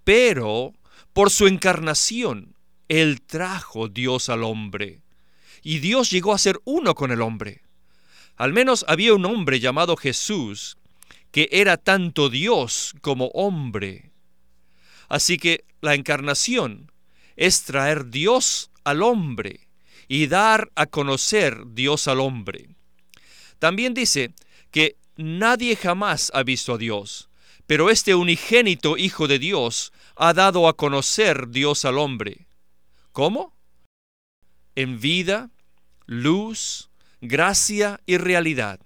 Pero 0.05 0.75
por 1.13 1.31
su 1.31 1.47
encarnación, 1.47 2.55
Él 2.89 3.21
trajo 3.23 3.89
Dios 3.89 4.29
al 4.29 4.45
hombre. 4.45 5.03
Y 5.63 5.81
Dios 5.81 6.11
llegó 6.11 6.33
a 6.33 6.39
ser 6.39 6.61
uno 6.65 6.95
con 6.95 7.11
el 7.11 7.23
hombre. 7.23 7.63
Al 8.37 8.53
menos 8.53 8.85
había 8.87 9.15
un 9.15 9.25
hombre 9.25 9.61
llamado 9.61 9.97
Jesús 9.97 10.77
que 11.33 11.49
era 11.53 11.77
tanto 11.77 12.29
Dios 12.29 12.95
como 13.01 13.27
hombre. 13.29 14.13
Así 15.09 15.39
que 15.39 15.65
la 15.81 15.95
encarnación 15.95 16.91
es 17.37 17.63
traer 17.63 18.07
Dios 18.11 18.71
al 18.85 19.03
hombre 19.03 19.69
y 20.09 20.27
dar 20.27 20.71
a 20.75 20.87
conocer 20.87 21.63
Dios 21.69 22.09
al 22.09 22.21
hombre. 22.21 22.69
También 23.59 23.95
dice 23.95 24.33
que 24.71 24.97
nadie 25.17 25.77
jamás 25.77 26.31
ha 26.35 26.43
visto 26.43 26.75
a 26.75 26.79
Dios, 26.79 27.29
pero 27.67 27.91
este 27.91 28.15
unigénito 28.15 28.97
Hijo 28.97 29.27
de 29.27 29.39
Dios 29.39 29.93
ha 30.17 30.33
dado 30.33 30.69
a 30.69 30.77
conocer 30.77 31.49
Dios 31.49 31.85
al 31.85 31.99
hombre. 31.99 32.47
¿Cómo? 33.13 33.55
En 34.75 35.01
vida, 35.01 35.51
luz, 36.07 36.91
gracia 37.21 38.01
y 38.07 38.19
realidad. 38.19 38.81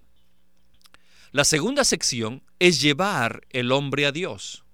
La 1.33 1.45
segunda 1.45 1.85
sección 1.85 2.43
es 2.59 2.81
llevar 2.81 3.47
el 3.51 3.73
hombre 3.73 4.07
a 4.07 4.13
Dios. 4.13 4.65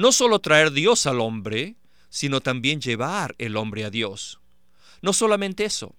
No 0.00 0.12
solo 0.12 0.38
traer 0.38 0.70
Dios 0.70 1.06
al 1.06 1.20
hombre, 1.20 1.76
sino 2.08 2.40
también 2.40 2.80
llevar 2.80 3.34
el 3.36 3.54
hombre 3.58 3.84
a 3.84 3.90
Dios. 3.90 4.40
No 5.02 5.12
solamente 5.12 5.66
eso, 5.66 5.94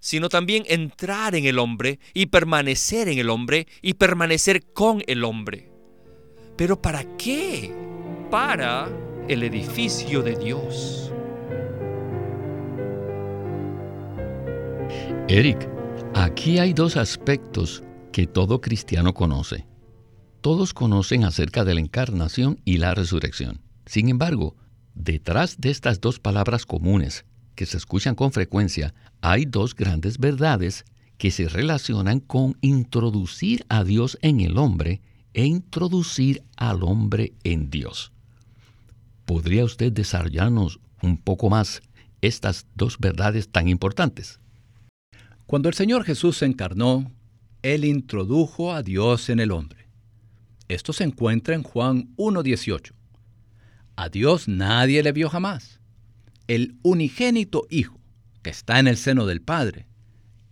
sino 0.00 0.30
también 0.30 0.64
entrar 0.66 1.34
en 1.34 1.44
el 1.44 1.58
hombre 1.58 1.98
y 2.14 2.24
permanecer 2.24 3.06
en 3.06 3.18
el 3.18 3.28
hombre 3.28 3.66
y 3.82 3.92
permanecer 3.92 4.72
con 4.72 5.02
el 5.06 5.24
hombre. 5.24 5.70
¿Pero 6.56 6.80
para 6.80 7.04
qué? 7.18 7.70
Para 8.30 8.88
el 9.28 9.42
edificio 9.42 10.22
de 10.22 10.36
Dios. 10.36 11.12
Eric, 15.28 15.68
aquí 16.14 16.58
hay 16.58 16.72
dos 16.72 16.96
aspectos 16.96 17.82
que 18.10 18.26
todo 18.26 18.62
cristiano 18.62 19.12
conoce. 19.12 19.66
Todos 20.44 20.74
conocen 20.74 21.24
acerca 21.24 21.64
de 21.64 21.72
la 21.72 21.80
encarnación 21.80 22.60
y 22.66 22.76
la 22.76 22.94
resurrección. 22.94 23.62
Sin 23.86 24.10
embargo, 24.10 24.54
detrás 24.94 25.58
de 25.58 25.70
estas 25.70 26.02
dos 26.02 26.20
palabras 26.20 26.66
comunes 26.66 27.24
que 27.54 27.64
se 27.64 27.78
escuchan 27.78 28.14
con 28.14 28.30
frecuencia, 28.30 28.92
hay 29.22 29.46
dos 29.46 29.74
grandes 29.74 30.18
verdades 30.18 30.84
que 31.16 31.30
se 31.30 31.48
relacionan 31.48 32.20
con 32.20 32.58
introducir 32.60 33.64
a 33.70 33.84
Dios 33.84 34.18
en 34.20 34.40
el 34.40 34.58
hombre 34.58 35.00
e 35.32 35.46
introducir 35.46 36.42
al 36.58 36.82
hombre 36.82 37.32
en 37.42 37.70
Dios. 37.70 38.12
¿Podría 39.24 39.64
usted 39.64 39.92
desarrollarnos 39.92 40.78
un 41.00 41.16
poco 41.16 41.48
más 41.48 41.80
estas 42.20 42.66
dos 42.74 42.98
verdades 42.98 43.48
tan 43.48 43.66
importantes? 43.66 44.40
Cuando 45.46 45.70
el 45.70 45.74
Señor 45.74 46.04
Jesús 46.04 46.36
se 46.36 46.44
encarnó, 46.44 47.10
Él 47.62 47.86
introdujo 47.86 48.74
a 48.74 48.82
Dios 48.82 49.30
en 49.30 49.40
el 49.40 49.50
hombre. 49.50 49.83
Esto 50.68 50.92
se 50.92 51.04
encuentra 51.04 51.54
en 51.54 51.62
Juan 51.62 52.14
1.18. 52.16 52.92
A 53.96 54.08
Dios 54.08 54.48
nadie 54.48 55.02
le 55.02 55.12
vio 55.12 55.28
jamás. 55.28 55.80
El 56.46 56.76
unigénito 56.82 57.66
Hijo, 57.70 58.00
que 58.42 58.50
está 58.50 58.78
en 58.78 58.86
el 58.86 58.96
seno 58.96 59.26
del 59.26 59.40
Padre, 59.40 59.86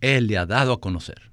Él 0.01 0.27
le 0.27 0.37
ha 0.37 0.45
dado 0.45 0.73
a 0.73 0.79
conocer. 0.79 1.31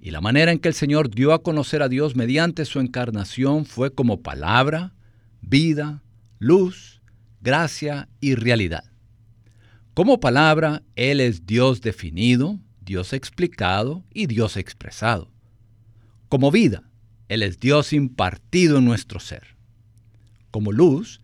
Y 0.00 0.10
la 0.10 0.20
manera 0.20 0.52
en 0.52 0.58
que 0.58 0.68
el 0.68 0.74
Señor 0.74 1.10
dio 1.10 1.32
a 1.32 1.42
conocer 1.42 1.82
a 1.82 1.88
Dios 1.88 2.14
mediante 2.14 2.64
su 2.66 2.78
encarnación 2.78 3.64
fue 3.64 3.94
como 3.94 4.22
palabra, 4.22 4.92
vida, 5.40 6.02
luz, 6.38 7.00
gracia 7.40 8.08
y 8.20 8.34
realidad. 8.34 8.84
Como 9.94 10.20
palabra, 10.20 10.82
Él 10.96 11.20
es 11.20 11.46
Dios 11.46 11.80
definido, 11.80 12.58
Dios 12.80 13.12
explicado 13.12 14.04
y 14.12 14.26
Dios 14.26 14.56
expresado. 14.56 15.30
Como 16.28 16.50
vida, 16.50 16.82
él 17.28 17.42
es 17.42 17.58
Dios 17.58 17.92
impartido 17.92 18.78
en 18.78 18.84
nuestro 18.84 19.20
ser. 19.20 19.56
Como 20.50 20.72
luz, 20.72 21.20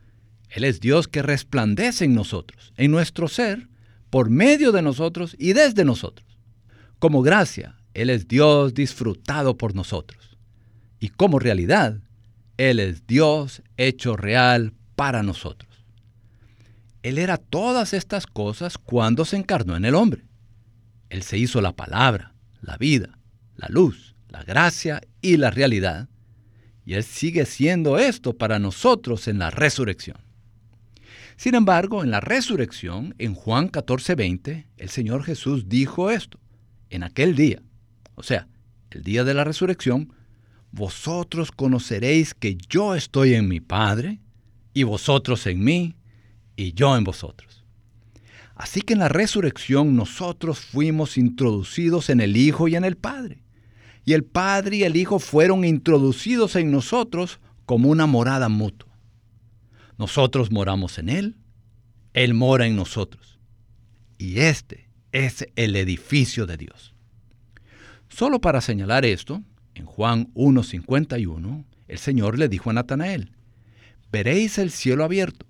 Él 0.48 0.64
es 0.64 0.80
Dios 0.80 1.08
que 1.08 1.22
resplandece 1.22 2.04
en 2.04 2.14
nosotros, 2.14 2.72
en 2.76 2.90
nuestro 2.90 3.28
ser, 3.28 3.68
por 4.08 4.30
medio 4.30 4.72
de 4.72 4.82
nosotros 4.82 5.36
y 5.38 5.52
desde 5.52 5.84
nosotros. 5.84 6.26
Como 6.98 7.22
gracia, 7.22 7.76
Él 7.94 8.10
es 8.10 8.26
Dios 8.28 8.74
disfrutado 8.74 9.56
por 9.56 9.74
nosotros. 9.74 10.36
Y 10.98 11.10
como 11.10 11.38
realidad, 11.38 12.00
Él 12.56 12.80
es 12.80 13.06
Dios 13.06 13.62
hecho 13.76 14.16
real 14.16 14.72
para 14.96 15.22
nosotros. 15.22 15.70
Él 17.02 17.18
era 17.18 17.38
todas 17.38 17.94
estas 17.94 18.26
cosas 18.26 18.76
cuando 18.76 19.24
se 19.24 19.36
encarnó 19.36 19.76
en 19.76 19.84
el 19.84 19.94
hombre. 19.94 20.24
Él 21.08 21.22
se 21.22 21.38
hizo 21.38 21.60
la 21.60 21.72
palabra, 21.72 22.34
la 22.60 22.76
vida, 22.76 23.18
la 23.56 23.68
luz, 23.68 24.09
la 24.30 24.42
gracia 24.44 25.00
y 25.20 25.36
la 25.36 25.50
realidad, 25.50 26.08
y 26.84 26.94
Él 26.94 27.04
sigue 27.04 27.44
siendo 27.46 27.98
esto 27.98 28.32
para 28.36 28.58
nosotros 28.58 29.28
en 29.28 29.38
la 29.38 29.50
resurrección. 29.50 30.16
Sin 31.36 31.54
embargo, 31.54 32.02
en 32.02 32.10
la 32.10 32.20
resurrección, 32.20 33.14
en 33.18 33.34
Juan 33.34 33.70
14:20, 33.70 34.66
el 34.76 34.88
Señor 34.88 35.24
Jesús 35.24 35.68
dijo 35.68 36.10
esto, 36.10 36.38
en 36.90 37.02
aquel 37.02 37.34
día, 37.34 37.62
o 38.14 38.22
sea, 38.22 38.46
el 38.90 39.02
día 39.02 39.24
de 39.24 39.34
la 39.34 39.44
resurrección, 39.44 40.12
vosotros 40.72 41.50
conoceréis 41.50 42.34
que 42.34 42.56
yo 42.68 42.94
estoy 42.94 43.34
en 43.34 43.48
mi 43.48 43.60
Padre, 43.60 44.20
y 44.72 44.84
vosotros 44.84 45.46
en 45.46 45.64
mí, 45.64 45.96
y 46.56 46.72
yo 46.72 46.96
en 46.96 47.04
vosotros. 47.04 47.64
Así 48.54 48.82
que 48.82 48.92
en 48.92 49.00
la 49.00 49.08
resurrección 49.08 49.96
nosotros 49.96 50.60
fuimos 50.60 51.16
introducidos 51.16 52.10
en 52.10 52.20
el 52.20 52.36
Hijo 52.36 52.68
y 52.68 52.76
en 52.76 52.84
el 52.84 52.96
Padre 52.96 53.42
y 54.04 54.12
el 54.14 54.24
Padre 54.24 54.76
y 54.76 54.84
el 54.84 54.96
Hijo 54.96 55.18
fueron 55.18 55.64
introducidos 55.64 56.56
en 56.56 56.70
nosotros 56.70 57.40
como 57.66 57.88
una 57.88 58.06
morada 58.06 58.48
mutua. 58.48 58.90
Nosotros 59.98 60.50
moramos 60.50 60.98
en 60.98 61.08
Él, 61.08 61.36
Él 62.14 62.34
mora 62.34 62.66
en 62.66 62.76
nosotros. 62.76 63.38
Y 64.18 64.40
este 64.40 64.88
es 65.12 65.46
el 65.56 65.76
edificio 65.76 66.46
de 66.46 66.56
Dios. 66.56 66.94
Solo 68.08 68.40
para 68.40 68.60
señalar 68.60 69.04
esto, 69.04 69.42
en 69.74 69.86
Juan 69.86 70.32
1.51, 70.34 71.64
el 71.88 71.98
Señor 71.98 72.38
le 72.38 72.48
dijo 72.48 72.70
a 72.70 72.72
Natanael, 72.72 73.32
veréis 74.10 74.58
el 74.58 74.70
cielo 74.70 75.04
abierto 75.04 75.46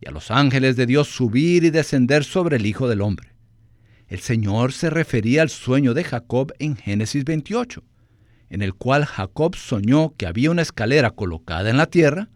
y 0.00 0.08
a 0.08 0.10
los 0.10 0.30
ángeles 0.30 0.76
de 0.76 0.86
Dios 0.86 1.08
subir 1.08 1.64
y 1.64 1.70
descender 1.70 2.24
sobre 2.24 2.56
el 2.56 2.66
Hijo 2.66 2.88
del 2.88 3.00
Hombre. 3.00 3.35
El 4.08 4.20
Señor 4.20 4.72
se 4.72 4.88
refería 4.88 5.42
al 5.42 5.50
sueño 5.50 5.92
de 5.92 6.04
Jacob 6.04 6.52
en 6.60 6.76
Génesis 6.76 7.24
28, 7.24 7.82
en 8.50 8.62
el 8.62 8.74
cual 8.74 9.04
Jacob 9.04 9.56
soñó 9.56 10.14
que 10.16 10.26
había 10.26 10.52
una 10.52 10.62
escalera 10.62 11.10
colocada 11.10 11.70
en 11.70 11.76
la 11.76 11.86
tierra 11.86 12.28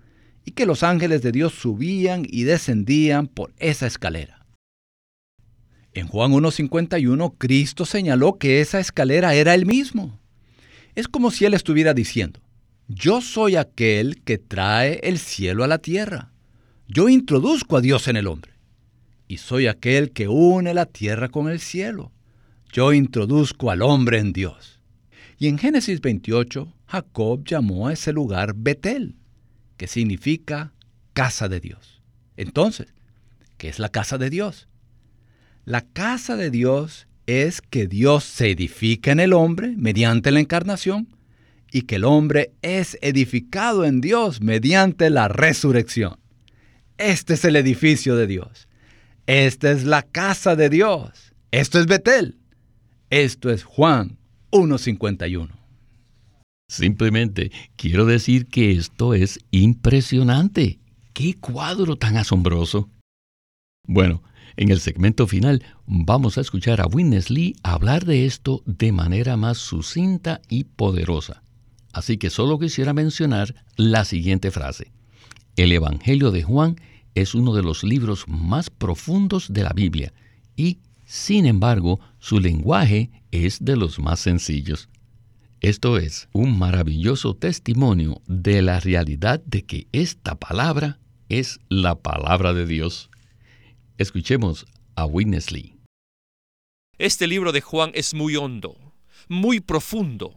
y 0.44 0.50
que 0.50 0.66
los 0.66 0.82
ángeles 0.82 1.22
de 1.22 1.30
Dios 1.30 1.54
subían 1.54 2.24
y 2.28 2.42
descendían 2.42 3.28
por 3.28 3.52
esa 3.58 3.86
escalera. 3.86 4.46
En 5.92 6.08
Juan 6.08 6.32
1.51, 6.32 7.34
Cristo 7.38 7.84
señaló 7.84 8.38
que 8.38 8.60
esa 8.60 8.80
escalera 8.80 9.34
era 9.34 9.54
Él 9.54 9.64
mismo. 9.64 10.18
Es 10.96 11.06
como 11.06 11.30
si 11.30 11.44
Él 11.44 11.54
estuviera 11.54 11.94
diciendo, 11.94 12.40
yo 12.88 13.20
soy 13.20 13.54
aquel 13.54 14.22
que 14.22 14.38
trae 14.38 14.98
el 15.04 15.18
cielo 15.18 15.62
a 15.62 15.68
la 15.68 15.78
tierra. 15.78 16.32
Yo 16.88 17.08
introduzco 17.08 17.76
a 17.76 17.80
Dios 17.80 18.08
en 18.08 18.16
el 18.16 18.26
hombre 18.26 18.59
y 19.30 19.36
soy 19.36 19.68
aquel 19.68 20.10
que 20.10 20.26
une 20.26 20.74
la 20.74 20.86
tierra 20.86 21.28
con 21.28 21.48
el 21.48 21.60
cielo. 21.60 22.10
Yo 22.72 22.92
introduzco 22.92 23.70
al 23.70 23.80
hombre 23.80 24.18
en 24.18 24.32
Dios. 24.32 24.80
Y 25.38 25.46
en 25.46 25.56
Génesis 25.56 26.00
28, 26.00 26.74
Jacob 26.86 27.44
llamó 27.44 27.86
a 27.86 27.92
ese 27.92 28.12
lugar 28.12 28.54
Betel, 28.56 29.14
que 29.76 29.86
significa 29.86 30.72
casa 31.12 31.48
de 31.48 31.60
Dios. 31.60 32.02
Entonces, 32.36 32.88
¿qué 33.56 33.68
es 33.68 33.78
la 33.78 33.90
casa 33.90 34.18
de 34.18 34.30
Dios? 34.30 34.66
La 35.64 35.82
casa 35.82 36.34
de 36.34 36.50
Dios 36.50 37.06
es 37.26 37.60
que 37.60 37.86
Dios 37.86 38.24
se 38.24 38.50
edifica 38.50 39.12
en 39.12 39.20
el 39.20 39.32
hombre 39.32 39.76
mediante 39.76 40.32
la 40.32 40.40
encarnación 40.40 41.06
y 41.70 41.82
que 41.82 41.96
el 41.96 42.04
hombre 42.04 42.50
es 42.62 42.98
edificado 43.00 43.84
en 43.84 44.00
Dios 44.00 44.40
mediante 44.40 45.08
la 45.08 45.28
resurrección. 45.28 46.18
Este 46.98 47.34
es 47.34 47.44
el 47.44 47.54
edificio 47.54 48.16
de 48.16 48.26
Dios. 48.26 48.66
Esta 49.30 49.70
es 49.70 49.84
la 49.84 50.02
casa 50.02 50.56
de 50.56 50.68
Dios. 50.68 51.36
Esto 51.52 51.78
es 51.78 51.86
Betel. 51.86 52.36
Esto 53.10 53.50
es 53.50 53.62
Juan 53.62 54.18
1.51. 54.50 55.48
Simplemente 56.68 57.52
quiero 57.76 58.06
decir 58.06 58.48
que 58.48 58.72
esto 58.72 59.14
es 59.14 59.38
impresionante. 59.52 60.80
¡Qué 61.12 61.34
cuadro 61.34 61.94
tan 61.94 62.16
asombroso! 62.16 62.90
Bueno, 63.86 64.24
en 64.56 64.72
el 64.72 64.80
segmento 64.80 65.28
final 65.28 65.62
vamos 65.86 66.36
a 66.36 66.40
escuchar 66.40 66.80
a 66.80 66.88
Witness 66.88 67.30
Lee 67.30 67.54
hablar 67.62 68.06
de 68.06 68.26
esto 68.26 68.64
de 68.66 68.90
manera 68.90 69.36
más 69.36 69.58
sucinta 69.58 70.40
y 70.48 70.64
poderosa. 70.64 71.44
Así 71.92 72.18
que 72.18 72.30
solo 72.30 72.58
quisiera 72.58 72.94
mencionar 72.94 73.54
la 73.76 74.04
siguiente 74.04 74.50
frase. 74.50 74.90
El 75.54 75.70
Evangelio 75.70 76.32
de 76.32 76.42
Juan 76.42 76.80
es 77.14 77.34
uno 77.34 77.54
de 77.54 77.62
los 77.62 77.84
libros 77.84 78.26
más 78.28 78.70
profundos 78.70 79.52
de 79.52 79.62
la 79.62 79.72
Biblia 79.72 80.12
y, 80.56 80.78
sin 81.04 81.46
embargo, 81.46 82.00
su 82.18 82.40
lenguaje 82.40 83.10
es 83.30 83.64
de 83.64 83.76
los 83.76 83.98
más 83.98 84.20
sencillos. 84.20 84.88
Esto 85.60 85.98
es 85.98 86.28
un 86.32 86.58
maravilloso 86.58 87.34
testimonio 87.34 88.22
de 88.26 88.62
la 88.62 88.80
realidad 88.80 89.42
de 89.44 89.62
que 89.62 89.88
esta 89.92 90.34
palabra 90.34 90.98
es 91.28 91.60
la 91.68 91.96
palabra 91.96 92.54
de 92.54 92.66
Dios. 92.66 93.10
Escuchemos 93.98 94.66
a 94.94 95.04
Witness 95.04 95.52
Lee. 95.52 95.76
Este 96.98 97.26
libro 97.26 97.52
de 97.52 97.60
Juan 97.60 97.92
es 97.94 98.14
muy 98.14 98.36
hondo, 98.36 98.76
muy 99.28 99.60
profundo. 99.60 100.34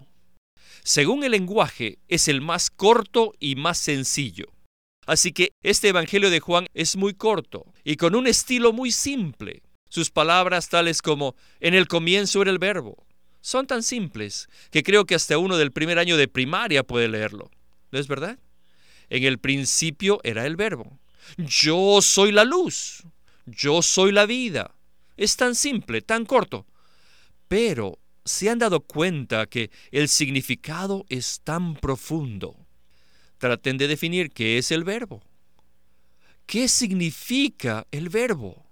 Según 0.83 1.23
el 1.23 1.31
lenguaje, 1.31 1.99
es 2.07 2.27
el 2.27 2.41
más 2.41 2.69
corto 2.69 3.33
y 3.39 3.55
más 3.55 3.77
sencillo. 3.77 4.52
Así 5.05 5.31
que 5.31 5.51
este 5.63 5.89
Evangelio 5.89 6.29
de 6.29 6.39
Juan 6.39 6.67
es 6.73 6.95
muy 6.95 7.13
corto 7.13 7.65
y 7.83 7.97
con 7.97 8.15
un 8.15 8.27
estilo 8.27 8.73
muy 8.73 8.91
simple. 8.91 9.63
Sus 9.89 10.09
palabras 10.09 10.69
tales 10.69 11.01
como 11.01 11.35
en 11.59 11.73
el 11.73 11.87
comienzo 11.87 12.41
era 12.41 12.51
el 12.51 12.59
verbo 12.59 13.05
son 13.43 13.67
tan 13.67 13.83
simples 13.83 14.47
que 14.71 14.83
creo 14.83 15.05
que 15.05 15.15
hasta 15.15 15.37
uno 15.37 15.57
del 15.57 15.73
primer 15.73 15.99
año 15.99 16.15
de 16.15 16.29
primaria 16.29 16.83
puede 16.83 17.09
leerlo. 17.09 17.51
¿No 17.91 17.99
es 17.99 18.07
verdad? 18.07 18.39
En 19.09 19.25
el 19.25 19.37
principio 19.37 20.21
era 20.23 20.45
el 20.45 20.55
verbo. 20.55 20.97
Yo 21.37 22.01
soy 22.01 22.31
la 22.31 22.45
luz. 22.45 23.03
Yo 23.45 23.81
soy 23.81 24.13
la 24.13 24.25
vida. 24.25 24.73
Es 25.17 25.35
tan 25.35 25.55
simple, 25.55 26.01
tan 26.01 26.25
corto. 26.25 26.65
Pero 27.49 27.99
se 28.23 28.49
han 28.49 28.59
dado 28.59 28.79
cuenta 28.79 29.45
que 29.45 29.69
el 29.91 30.07
significado 30.07 31.05
es 31.09 31.41
tan 31.43 31.75
profundo. 31.75 32.62
Traten 33.43 33.77
de 33.77 33.89
definir 33.89 34.32
qué 34.32 34.58
es 34.58 34.71
el 34.71 34.86
verbo. 34.86 35.21
¿Qué 36.45 36.69
significa 36.69 37.86
el 37.91 38.08
verbo? 38.08 38.69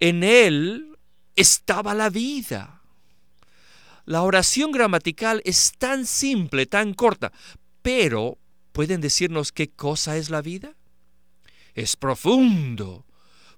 En 0.00 0.24
él 0.24 0.96
estaba 1.36 1.92
la 1.92 2.08
vida. 2.08 2.80
La 4.06 4.22
oración 4.22 4.72
gramatical 4.72 5.42
es 5.44 5.72
tan 5.76 6.06
simple, 6.06 6.64
tan 6.64 6.94
corta, 6.94 7.30
pero 7.82 8.38
¿pueden 8.72 9.02
decirnos 9.02 9.52
qué 9.52 9.68
cosa 9.68 10.16
es 10.16 10.30
la 10.30 10.40
vida? 10.40 10.74
Es 11.74 11.94
profundo, 11.94 13.04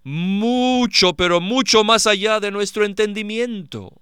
mucho, 0.02 1.14
pero 1.14 1.40
mucho 1.40 1.84
más 1.84 2.08
allá 2.08 2.40
de 2.40 2.50
nuestro 2.50 2.84
entendimiento. 2.84 3.92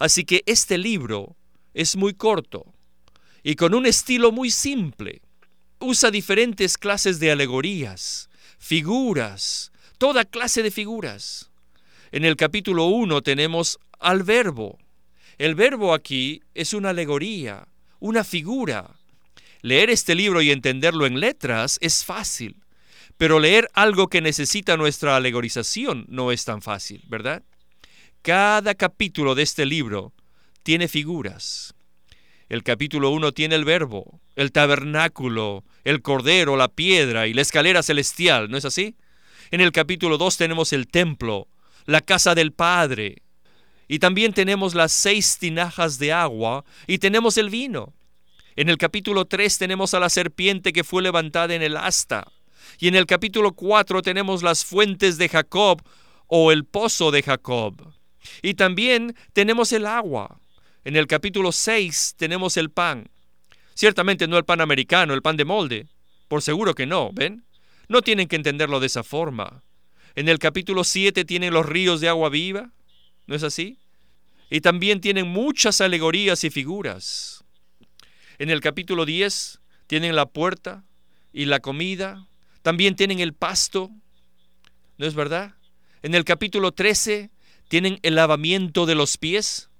Así 0.00 0.24
que 0.24 0.42
este 0.46 0.78
libro 0.78 1.36
es 1.74 1.94
muy 1.94 2.12
corto 2.12 2.74
y 3.44 3.54
con 3.54 3.72
un 3.72 3.86
estilo 3.86 4.32
muy 4.32 4.50
simple. 4.50 5.22
Usa 5.86 6.10
diferentes 6.10 6.78
clases 6.78 7.20
de 7.20 7.30
alegorías, 7.30 8.30
figuras, 8.58 9.70
toda 9.98 10.24
clase 10.24 10.62
de 10.62 10.70
figuras. 10.70 11.50
En 12.10 12.24
el 12.24 12.36
capítulo 12.36 12.86
1 12.86 13.20
tenemos 13.20 13.78
al 14.00 14.22
verbo. 14.22 14.78
El 15.36 15.54
verbo 15.54 15.92
aquí 15.92 16.40
es 16.54 16.72
una 16.72 16.88
alegoría, 16.88 17.68
una 18.00 18.24
figura. 18.24 18.96
Leer 19.60 19.90
este 19.90 20.14
libro 20.14 20.40
y 20.40 20.52
entenderlo 20.52 21.04
en 21.04 21.20
letras 21.20 21.76
es 21.82 22.02
fácil. 22.02 22.56
Pero 23.18 23.38
leer 23.38 23.68
algo 23.74 24.08
que 24.08 24.22
necesita 24.22 24.78
nuestra 24.78 25.16
alegorización 25.16 26.06
no 26.08 26.32
es 26.32 26.46
tan 26.46 26.62
fácil, 26.62 27.02
¿verdad? 27.08 27.42
Cada 28.22 28.74
capítulo 28.74 29.34
de 29.34 29.42
este 29.42 29.66
libro 29.66 30.14
tiene 30.62 30.88
figuras. 30.88 31.73
El 32.48 32.62
capítulo 32.62 33.10
1 33.10 33.32
tiene 33.32 33.54
el 33.54 33.64
verbo, 33.64 34.20
el 34.36 34.52
tabernáculo, 34.52 35.64
el 35.82 36.02
cordero, 36.02 36.56
la 36.56 36.68
piedra 36.68 37.26
y 37.26 37.32
la 37.32 37.42
escalera 37.42 37.82
celestial, 37.82 38.50
¿no 38.50 38.58
es 38.58 38.64
así? 38.64 38.96
En 39.50 39.60
el 39.60 39.72
capítulo 39.72 40.18
2 40.18 40.36
tenemos 40.36 40.72
el 40.72 40.86
templo, 40.86 41.48
la 41.86 42.00
casa 42.00 42.34
del 42.34 42.52
Padre. 42.52 43.22
Y 43.88 43.98
también 43.98 44.32
tenemos 44.32 44.74
las 44.74 44.92
seis 44.92 45.38
tinajas 45.38 45.98
de 45.98 46.12
agua 46.12 46.64
y 46.86 46.98
tenemos 46.98 47.36
el 47.38 47.50
vino. 47.50 47.94
En 48.56 48.68
el 48.68 48.78
capítulo 48.78 49.24
3 49.24 49.58
tenemos 49.58 49.94
a 49.94 50.00
la 50.00 50.08
serpiente 50.08 50.72
que 50.72 50.84
fue 50.84 51.02
levantada 51.02 51.54
en 51.54 51.62
el 51.62 51.76
asta. 51.76 52.30
Y 52.78 52.88
en 52.88 52.94
el 52.94 53.06
capítulo 53.06 53.52
4 53.52 54.02
tenemos 54.02 54.42
las 54.42 54.64
fuentes 54.64 55.18
de 55.18 55.28
Jacob 55.28 55.82
o 56.26 56.52
el 56.52 56.64
pozo 56.64 57.10
de 57.10 57.22
Jacob. 57.22 57.74
Y 58.42 58.54
también 58.54 59.16
tenemos 59.32 59.72
el 59.72 59.86
agua. 59.86 60.40
En 60.84 60.96
el 60.96 61.06
capítulo 61.06 61.50
6 61.50 62.14
tenemos 62.18 62.56
el 62.56 62.70
pan. 62.70 63.08
Ciertamente 63.74 64.28
no 64.28 64.36
el 64.36 64.44
pan 64.44 64.60
americano, 64.60 65.14
el 65.14 65.22
pan 65.22 65.36
de 65.36 65.44
molde. 65.44 65.86
Por 66.28 66.42
seguro 66.42 66.74
que 66.74 66.86
no, 66.86 67.10
¿ven? 67.12 67.44
No 67.88 68.02
tienen 68.02 68.28
que 68.28 68.36
entenderlo 68.36 68.80
de 68.80 68.86
esa 68.86 69.02
forma. 69.02 69.62
En 70.14 70.28
el 70.28 70.38
capítulo 70.38 70.84
7 70.84 71.24
tienen 71.24 71.54
los 71.54 71.66
ríos 71.66 72.00
de 72.00 72.08
agua 72.08 72.28
viva. 72.28 72.70
¿No 73.26 73.34
es 73.34 73.42
así? 73.42 73.78
Y 74.50 74.60
también 74.60 75.00
tienen 75.00 75.26
muchas 75.26 75.80
alegorías 75.80 76.44
y 76.44 76.50
figuras. 76.50 77.44
En 78.38 78.50
el 78.50 78.60
capítulo 78.60 79.06
10 79.06 79.60
tienen 79.86 80.14
la 80.14 80.26
puerta 80.26 80.84
y 81.32 81.46
la 81.46 81.60
comida 81.60 82.28
también 82.62 82.96
tienen 82.96 83.20
el 83.20 83.34
pasto, 83.34 83.90
¿no 84.98 85.06
es 85.06 85.14
verdad? 85.14 85.54
En 86.02 86.14
el 86.14 86.24
capítulo 86.24 86.72
13 86.72 87.30
tienen 87.68 87.98
el 88.02 88.14
lavamiento 88.14 88.86
de 88.86 88.94
los 88.94 89.16
pies. 89.16 89.70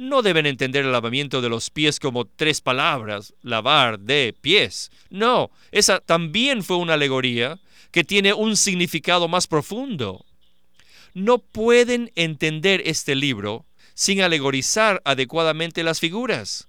No 0.00 0.22
deben 0.22 0.46
entender 0.46 0.86
el 0.86 0.92
lavamiento 0.92 1.42
de 1.42 1.50
los 1.50 1.68
pies 1.68 2.00
como 2.00 2.24
tres 2.24 2.62
palabras, 2.62 3.34
lavar 3.42 4.00
de 4.00 4.34
pies. 4.40 4.90
No, 5.10 5.50
esa 5.72 6.00
también 6.00 6.64
fue 6.64 6.78
una 6.78 6.94
alegoría 6.94 7.58
que 7.90 8.02
tiene 8.02 8.32
un 8.32 8.56
significado 8.56 9.28
más 9.28 9.46
profundo. 9.46 10.24
No 11.12 11.36
pueden 11.36 12.12
entender 12.14 12.80
este 12.86 13.14
libro 13.14 13.66
sin 13.92 14.22
alegorizar 14.22 15.02
adecuadamente 15.04 15.82
las 15.82 16.00
figuras. 16.00 16.66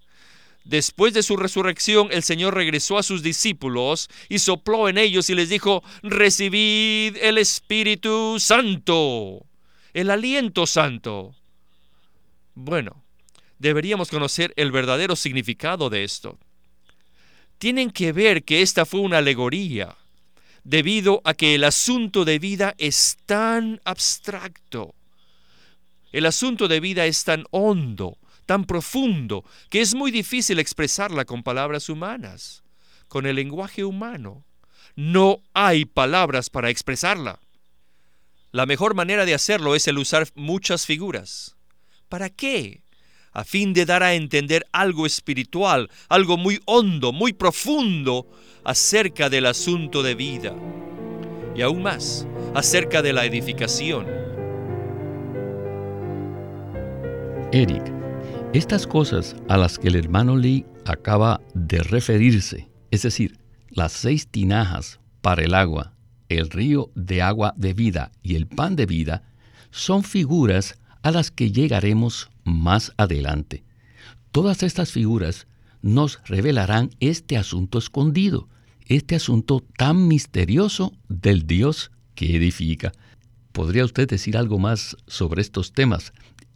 Después 0.65 1.13
de 1.13 1.24
su 1.24 1.38
resurrección, 1.38 2.10
el 2.12 2.24
Señor 2.24 2.54
regresó 2.54 2.98
a 2.98 3.04
sus 3.04 3.24
discípulos 3.24 4.10
y 4.28 4.39
sopló 4.39 4.89
en 4.89 4.98
ellos 4.98 5.30
y 5.30 5.36
les 5.36 5.48
dijo, 5.48 5.86
recibid 6.04 7.15
el 7.15 7.38
Espíritu 7.38 8.41
Santo, 8.41 9.46
el 9.94 10.10
aliento 10.10 10.67
santo. 10.67 11.34
Bueno, 12.56 13.02
deberíamos 13.62 14.10
conocer 14.10 14.54
el 14.56 14.71
verdadero 14.71 15.15
significado 15.15 15.91
de 15.91 16.04
esto. 16.04 16.39
Tienen 17.60 17.91
que 17.91 18.12
ver 18.12 18.43
que 18.43 18.63
esta 18.63 18.88
fue 18.88 19.02
una 19.02 19.19
alegoría, 19.19 19.95
debido 20.63 21.21
a 21.26 21.36
que 21.36 21.54
el 21.54 21.63
asunto 21.63 22.26
de 22.26 22.39
vida 22.39 22.74
es 22.80 23.19
tan 23.28 23.80
abstracto. 23.86 24.95
El 26.12 26.26
asunto 26.26 26.67
de 26.67 26.80
vida 26.80 27.06
es 27.06 27.24
tan 27.24 27.45
hondo, 27.52 28.17
tan 28.47 28.65
profundo 28.65 29.45
que 29.69 29.82
es 29.82 29.93
muy 29.93 30.10
difícil 30.10 30.58
expresarla 30.58 31.26
con 31.26 31.43
palabras 31.43 31.88
humanas, 31.88 32.63
con 33.08 33.28
el 33.28 33.36
lenguaje 33.36 33.86
humano. 33.86 34.43
No 34.95 35.43
hay 35.54 35.86
palabras 35.86 36.50
para 36.50 36.71
expresarla. 36.71 37.39
La 38.52 38.65
mejor 38.65 38.95
manera 38.95 39.26
de 39.26 39.36
hacerlo 39.36 39.76
es 39.76 39.88
el 39.88 40.00
usar 40.00 40.28
muchas 40.34 40.88
figuras. 40.88 41.56
¿Para 42.10 42.30
qué? 42.30 42.82
A 43.34 43.44
fin 43.44 43.74
de 43.74 43.86
dar 43.86 44.04
a 44.04 44.13
entender 44.13 44.65
algo 44.72 45.06
espiritual, 45.06 45.89
algo 46.10 46.38
muy 46.38 46.60
hondo, 46.65 47.13
muy 47.13 47.34
profundo 47.34 48.28
acerca 48.63 49.30
del 49.30 49.46
asunto 49.46 50.04
de 50.04 50.15
vida. 50.15 50.54
Y 51.56 51.62
aún 51.62 51.82
más, 51.82 52.28
acerca 52.54 53.02
de 53.02 53.13
la 53.13 53.26
edificación. 53.26 54.06
Eric, 57.54 57.84
estas 58.54 58.86
cosas 58.86 59.36
a 59.48 59.58
las 59.58 59.78
que 59.80 59.88
el 59.88 59.96
hermano 59.96 60.36
Lee 60.36 60.65
acaba 60.86 61.41
de 61.54 61.80
referirse, 61.80 62.70
es 62.91 63.02
decir, 63.02 63.38
las 63.70 63.94
seis 63.94 64.28
tinajas 64.28 65.00
para 65.22 65.44
el 65.44 65.54
agua, 65.54 65.94
el 66.30 66.50
río 66.50 66.91
de 66.96 67.22
agua 67.22 67.54
de 67.56 67.74
vida 67.74 68.12
y 68.22 68.36
el 68.36 68.48
pan 68.48 68.76
de 68.76 68.86
vida, 68.86 69.24
son 69.70 70.04
figuras 70.04 70.81
a 71.01 71.11
las 71.11 71.31
que 71.31 71.51
llegaremos 71.51 72.29
más 72.43 72.93
adelante. 72.97 73.63
Todas 74.31 74.63
estas 74.63 74.91
figuras 74.91 75.47
nos 75.81 76.19
revelarán 76.25 76.91
este 76.99 77.37
asunto 77.37 77.79
escondido, 77.79 78.47
este 78.85 79.15
asunto 79.15 79.63
tan 79.77 80.07
misterioso 80.07 80.93
del 81.09 81.47
Dios 81.47 81.91
que 82.15 82.35
edifica. 82.35 82.91
¿Podría 83.51 83.85
usted 83.85 84.07
decir 84.07 84.37
algo 84.37 84.59
más 84.59 84.95
sobre 85.07 85.41
estos 85.41 85.73
temas? 85.73 86.13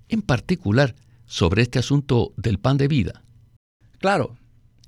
En 0.07 0.21
particular, 0.21 0.95
sobre 1.25 1.63
este 1.63 1.79
asunto 1.79 2.33
del 2.37 2.59
pan 2.59 2.77
de 2.77 2.87
vida? 2.87 3.23
Claro. 3.99 4.37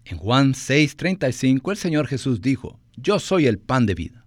En 0.06 0.18
Juan 0.18 0.54
6:35 0.54 1.72
el 1.72 1.78
Señor 1.78 2.08
Jesús 2.08 2.42
dijo, 2.42 2.80
Yo 2.96 3.20
soy 3.20 3.48
el 3.48 3.58
pan 3.60 3.86
de 3.86 3.96
vida. 3.96 4.26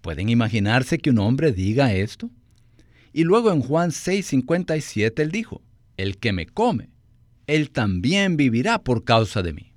¿Pueden 0.00 0.28
imaginarse 0.28 0.98
que 0.98 1.10
un 1.10 1.18
hombre 1.18 1.52
diga 1.52 1.92
esto? 1.92 2.30
Y 3.18 3.24
luego 3.24 3.50
en 3.50 3.62
Juan 3.62 3.90
6:57 3.90 5.20
él 5.22 5.32
dijo, 5.32 5.60
El 5.96 6.18
que 6.18 6.32
me 6.32 6.46
come, 6.46 6.90
él 7.48 7.72
también 7.72 8.36
vivirá 8.36 8.78
por 8.78 9.02
causa 9.02 9.42
de 9.42 9.52
mí. 9.52 9.72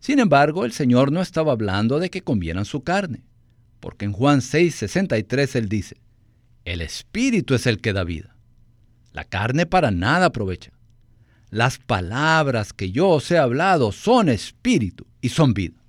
Sin 0.00 0.18
embargo, 0.18 0.64
el 0.64 0.72
Señor 0.72 1.12
no 1.12 1.22
estaba 1.22 1.52
hablando 1.52 2.00
de 2.00 2.10
que 2.10 2.22
comieran 2.22 2.64
su 2.64 2.82
carne, 2.82 3.22
porque 3.78 4.06
en 4.06 4.12
Juan 4.12 4.40
6:63 4.40 5.54
él 5.54 5.68
dice, 5.68 5.98
El 6.64 6.80
Espíritu 6.80 7.54
es 7.54 7.64
el 7.68 7.80
que 7.80 7.92
da 7.92 8.02
vida. 8.02 8.34
La 9.12 9.22
carne 9.22 9.64
para 9.64 9.92
nada 9.92 10.26
aprovecha. 10.26 10.72
Las 11.50 11.78
palabras 11.78 12.72
que 12.72 12.90
yo 12.90 13.08
os 13.08 13.30
he 13.30 13.38
hablado 13.38 13.92
son 13.92 14.28
espíritu 14.28 15.06
y 15.20 15.28
son 15.28 15.54
vida. 15.54 15.80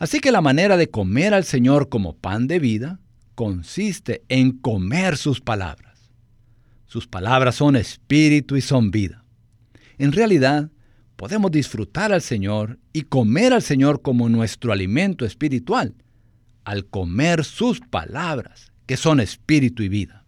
Así 0.00 0.18
que 0.18 0.32
la 0.32 0.40
manera 0.40 0.76
de 0.76 0.90
comer 0.90 1.34
al 1.34 1.44
Señor 1.44 1.88
como 1.88 2.16
pan 2.16 2.48
de 2.48 2.58
vida 2.58 2.98
consiste 3.38 4.24
en 4.28 4.50
comer 4.50 5.16
sus 5.16 5.40
palabras. 5.40 6.10
Sus 6.86 7.06
palabras 7.06 7.54
son 7.54 7.76
espíritu 7.76 8.56
y 8.56 8.60
son 8.60 8.90
vida. 8.90 9.24
En 9.96 10.10
realidad, 10.10 10.72
podemos 11.14 11.52
disfrutar 11.52 12.12
al 12.12 12.20
Señor 12.20 12.80
y 12.92 13.02
comer 13.02 13.52
al 13.52 13.62
Señor 13.62 14.02
como 14.02 14.28
nuestro 14.28 14.72
alimento 14.72 15.24
espiritual, 15.24 15.94
al 16.64 16.86
comer 16.86 17.44
sus 17.44 17.78
palabras, 17.78 18.72
que 18.86 18.96
son 18.96 19.20
espíritu 19.20 19.84
y 19.84 19.88
vida. 19.88 20.24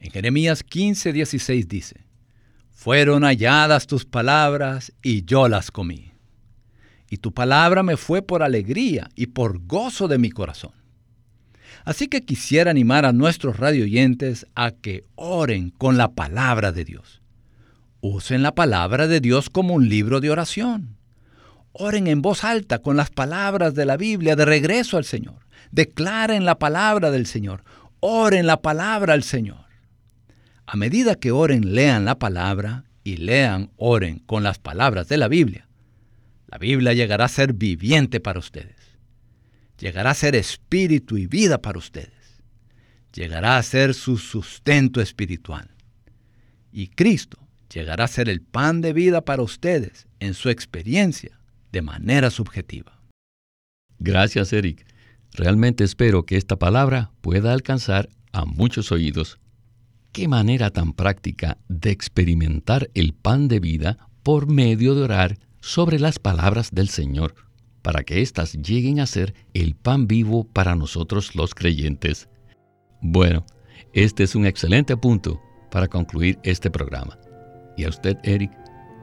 En 0.00 0.10
Jeremías 0.10 0.62
15, 0.62 1.12
16 1.12 1.68
dice, 1.68 2.06
Fueron 2.70 3.24
halladas 3.24 3.86
tus 3.86 4.06
palabras 4.06 4.90
y 5.02 5.26
yo 5.26 5.48
las 5.48 5.70
comí. 5.70 6.12
Y 7.10 7.18
tu 7.18 7.34
palabra 7.34 7.82
me 7.82 7.98
fue 7.98 8.22
por 8.22 8.42
alegría 8.42 9.10
y 9.14 9.26
por 9.26 9.66
gozo 9.66 10.08
de 10.08 10.16
mi 10.16 10.30
corazón. 10.30 10.83
Así 11.84 12.08
que 12.08 12.24
quisiera 12.24 12.70
animar 12.70 13.04
a 13.04 13.12
nuestros 13.12 13.58
radioyentes 13.58 14.46
a 14.54 14.70
que 14.70 15.04
oren 15.14 15.70
con 15.70 15.98
la 15.98 16.12
palabra 16.12 16.72
de 16.72 16.84
Dios. 16.84 17.20
Usen 18.00 18.42
la 18.42 18.54
palabra 18.54 19.06
de 19.06 19.20
Dios 19.20 19.50
como 19.50 19.74
un 19.74 19.88
libro 19.88 20.20
de 20.20 20.30
oración. 20.30 20.96
Oren 21.72 22.06
en 22.06 22.22
voz 22.22 22.44
alta 22.44 22.78
con 22.78 22.96
las 22.96 23.10
palabras 23.10 23.74
de 23.74 23.84
la 23.84 23.96
Biblia 23.96 24.36
de 24.36 24.44
regreso 24.44 24.96
al 24.96 25.04
Señor. 25.04 25.46
Declaren 25.72 26.44
la 26.44 26.58
palabra 26.58 27.10
del 27.10 27.26
Señor. 27.26 27.64
Oren 28.00 28.46
la 28.46 28.62
palabra 28.62 29.12
al 29.14 29.22
Señor. 29.22 29.64
A 30.66 30.76
medida 30.76 31.16
que 31.16 31.32
oren, 31.32 31.74
lean 31.74 32.04
la 32.04 32.18
palabra 32.18 32.84
y 33.02 33.18
lean, 33.18 33.70
oren 33.76 34.20
con 34.20 34.42
las 34.42 34.58
palabras 34.58 35.08
de 35.08 35.18
la 35.18 35.28
Biblia. 35.28 35.68
La 36.46 36.58
Biblia 36.58 36.92
llegará 36.94 37.26
a 37.26 37.28
ser 37.28 37.52
viviente 37.52 38.20
para 38.20 38.38
ustedes. 38.38 38.83
Llegará 39.84 40.12
a 40.12 40.14
ser 40.14 40.34
espíritu 40.34 41.18
y 41.18 41.26
vida 41.26 41.60
para 41.60 41.78
ustedes. 41.78 42.40
Llegará 43.12 43.58
a 43.58 43.62
ser 43.62 43.92
su 43.92 44.16
sustento 44.16 45.02
espiritual. 45.02 45.68
Y 46.72 46.86
Cristo 46.86 47.36
llegará 47.70 48.04
a 48.04 48.08
ser 48.08 48.30
el 48.30 48.40
pan 48.40 48.80
de 48.80 48.94
vida 48.94 49.26
para 49.26 49.42
ustedes 49.42 50.06
en 50.20 50.32
su 50.32 50.48
experiencia 50.48 51.38
de 51.70 51.82
manera 51.82 52.30
subjetiva. 52.30 52.98
Gracias, 53.98 54.54
Eric. 54.54 54.86
Realmente 55.32 55.84
espero 55.84 56.24
que 56.24 56.38
esta 56.38 56.56
palabra 56.56 57.12
pueda 57.20 57.52
alcanzar 57.52 58.08
a 58.32 58.46
muchos 58.46 58.90
oídos. 58.90 59.38
Qué 60.12 60.28
manera 60.28 60.70
tan 60.70 60.94
práctica 60.94 61.58
de 61.68 61.90
experimentar 61.90 62.88
el 62.94 63.12
pan 63.12 63.48
de 63.48 63.60
vida 63.60 64.08
por 64.22 64.46
medio 64.46 64.94
de 64.94 65.02
orar 65.02 65.38
sobre 65.60 65.98
las 65.98 66.18
palabras 66.18 66.70
del 66.72 66.88
Señor, 66.88 67.34
para 67.84 68.02
que 68.02 68.22
éstas 68.22 68.54
lleguen 68.54 68.98
a 68.98 69.06
ser 69.06 69.34
el 69.52 69.76
pan 69.76 70.08
vivo 70.08 70.44
para 70.44 70.74
nosotros 70.74 71.36
los 71.36 71.54
creyentes. 71.54 72.30
Bueno, 73.02 73.44
este 73.92 74.22
es 74.22 74.34
un 74.34 74.46
excelente 74.46 74.96
punto 74.96 75.38
para 75.70 75.86
concluir 75.86 76.38
este 76.44 76.70
programa. 76.70 77.18
Y 77.76 77.84
a 77.84 77.90
usted, 77.90 78.16
Eric, 78.22 78.50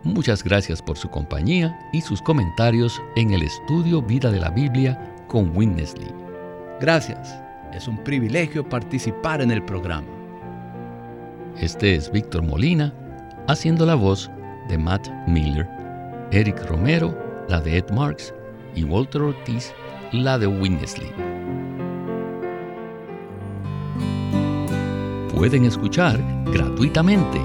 muchas 0.04 0.44
gracias 0.44 0.82
por 0.82 0.98
su 0.98 1.08
compañía 1.10 1.78
y 1.94 2.02
sus 2.02 2.24
comentarios 2.24 3.00
en 3.16 3.32
el 3.32 3.44
estudio 3.44 4.02
Vida 4.02 4.32
de 4.32 4.40
la 4.40 4.50
Biblia 4.50 5.00
con 5.28 5.56
Winnesley. 5.56 6.10
Gracias. 6.80 7.40
Es 7.76 7.88
un 7.88 8.04
privilegio 8.04 8.68
participar 8.68 9.44
en 9.44 9.52
el 9.52 9.64
programa. 9.64 10.08
Este 11.60 11.94
es 11.94 12.12
Víctor 12.12 12.42
Molina 12.42 12.92
haciendo 13.48 13.86
la 13.86 13.96
voz 13.96 14.32
de 14.70 14.78
Matt 14.80 15.08
Miller, 15.28 15.70
Eric 16.32 16.66
Romero, 16.66 17.16
la 17.48 17.62
de 17.62 17.78
Ed 17.78 17.92
Marks, 17.92 18.34
y 18.76 18.84
Walter 18.84 19.22
Ortiz, 19.22 19.74
la 20.12 20.38
de 20.38 20.48
Winnesley. 20.48 21.12
Pueden 25.36 25.66
escuchar 25.66 26.20
gratuitamente 26.52 27.42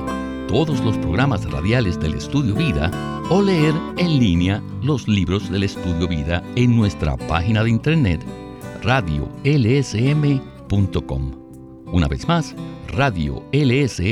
todos 0.48 0.80
los 0.84 0.98
programas 0.98 1.50
radiales 1.50 1.98
del 1.98 2.14
Estudio 2.14 2.54
Vida 2.54 2.90
o 3.30 3.42
leer 3.42 3.74
en 3.96 4.18
línea 4.18 4.62
los 4.82 5.08
libros 5.08 5.50
del 5.50 5.64
Estudio 5.64 6.06
Vida 6.06 6.42
en 6.54 6.76
nuestra 6.76 7.16
página 7.16 7.64
de 7.64 7.70
internet 7.70 8.24
radiolsm.com. 8.82 10.42
Una 11.92 12.08
vez 12.08 12.26
más, 12.28 12.54
radiolsm.com. 12.88 14.06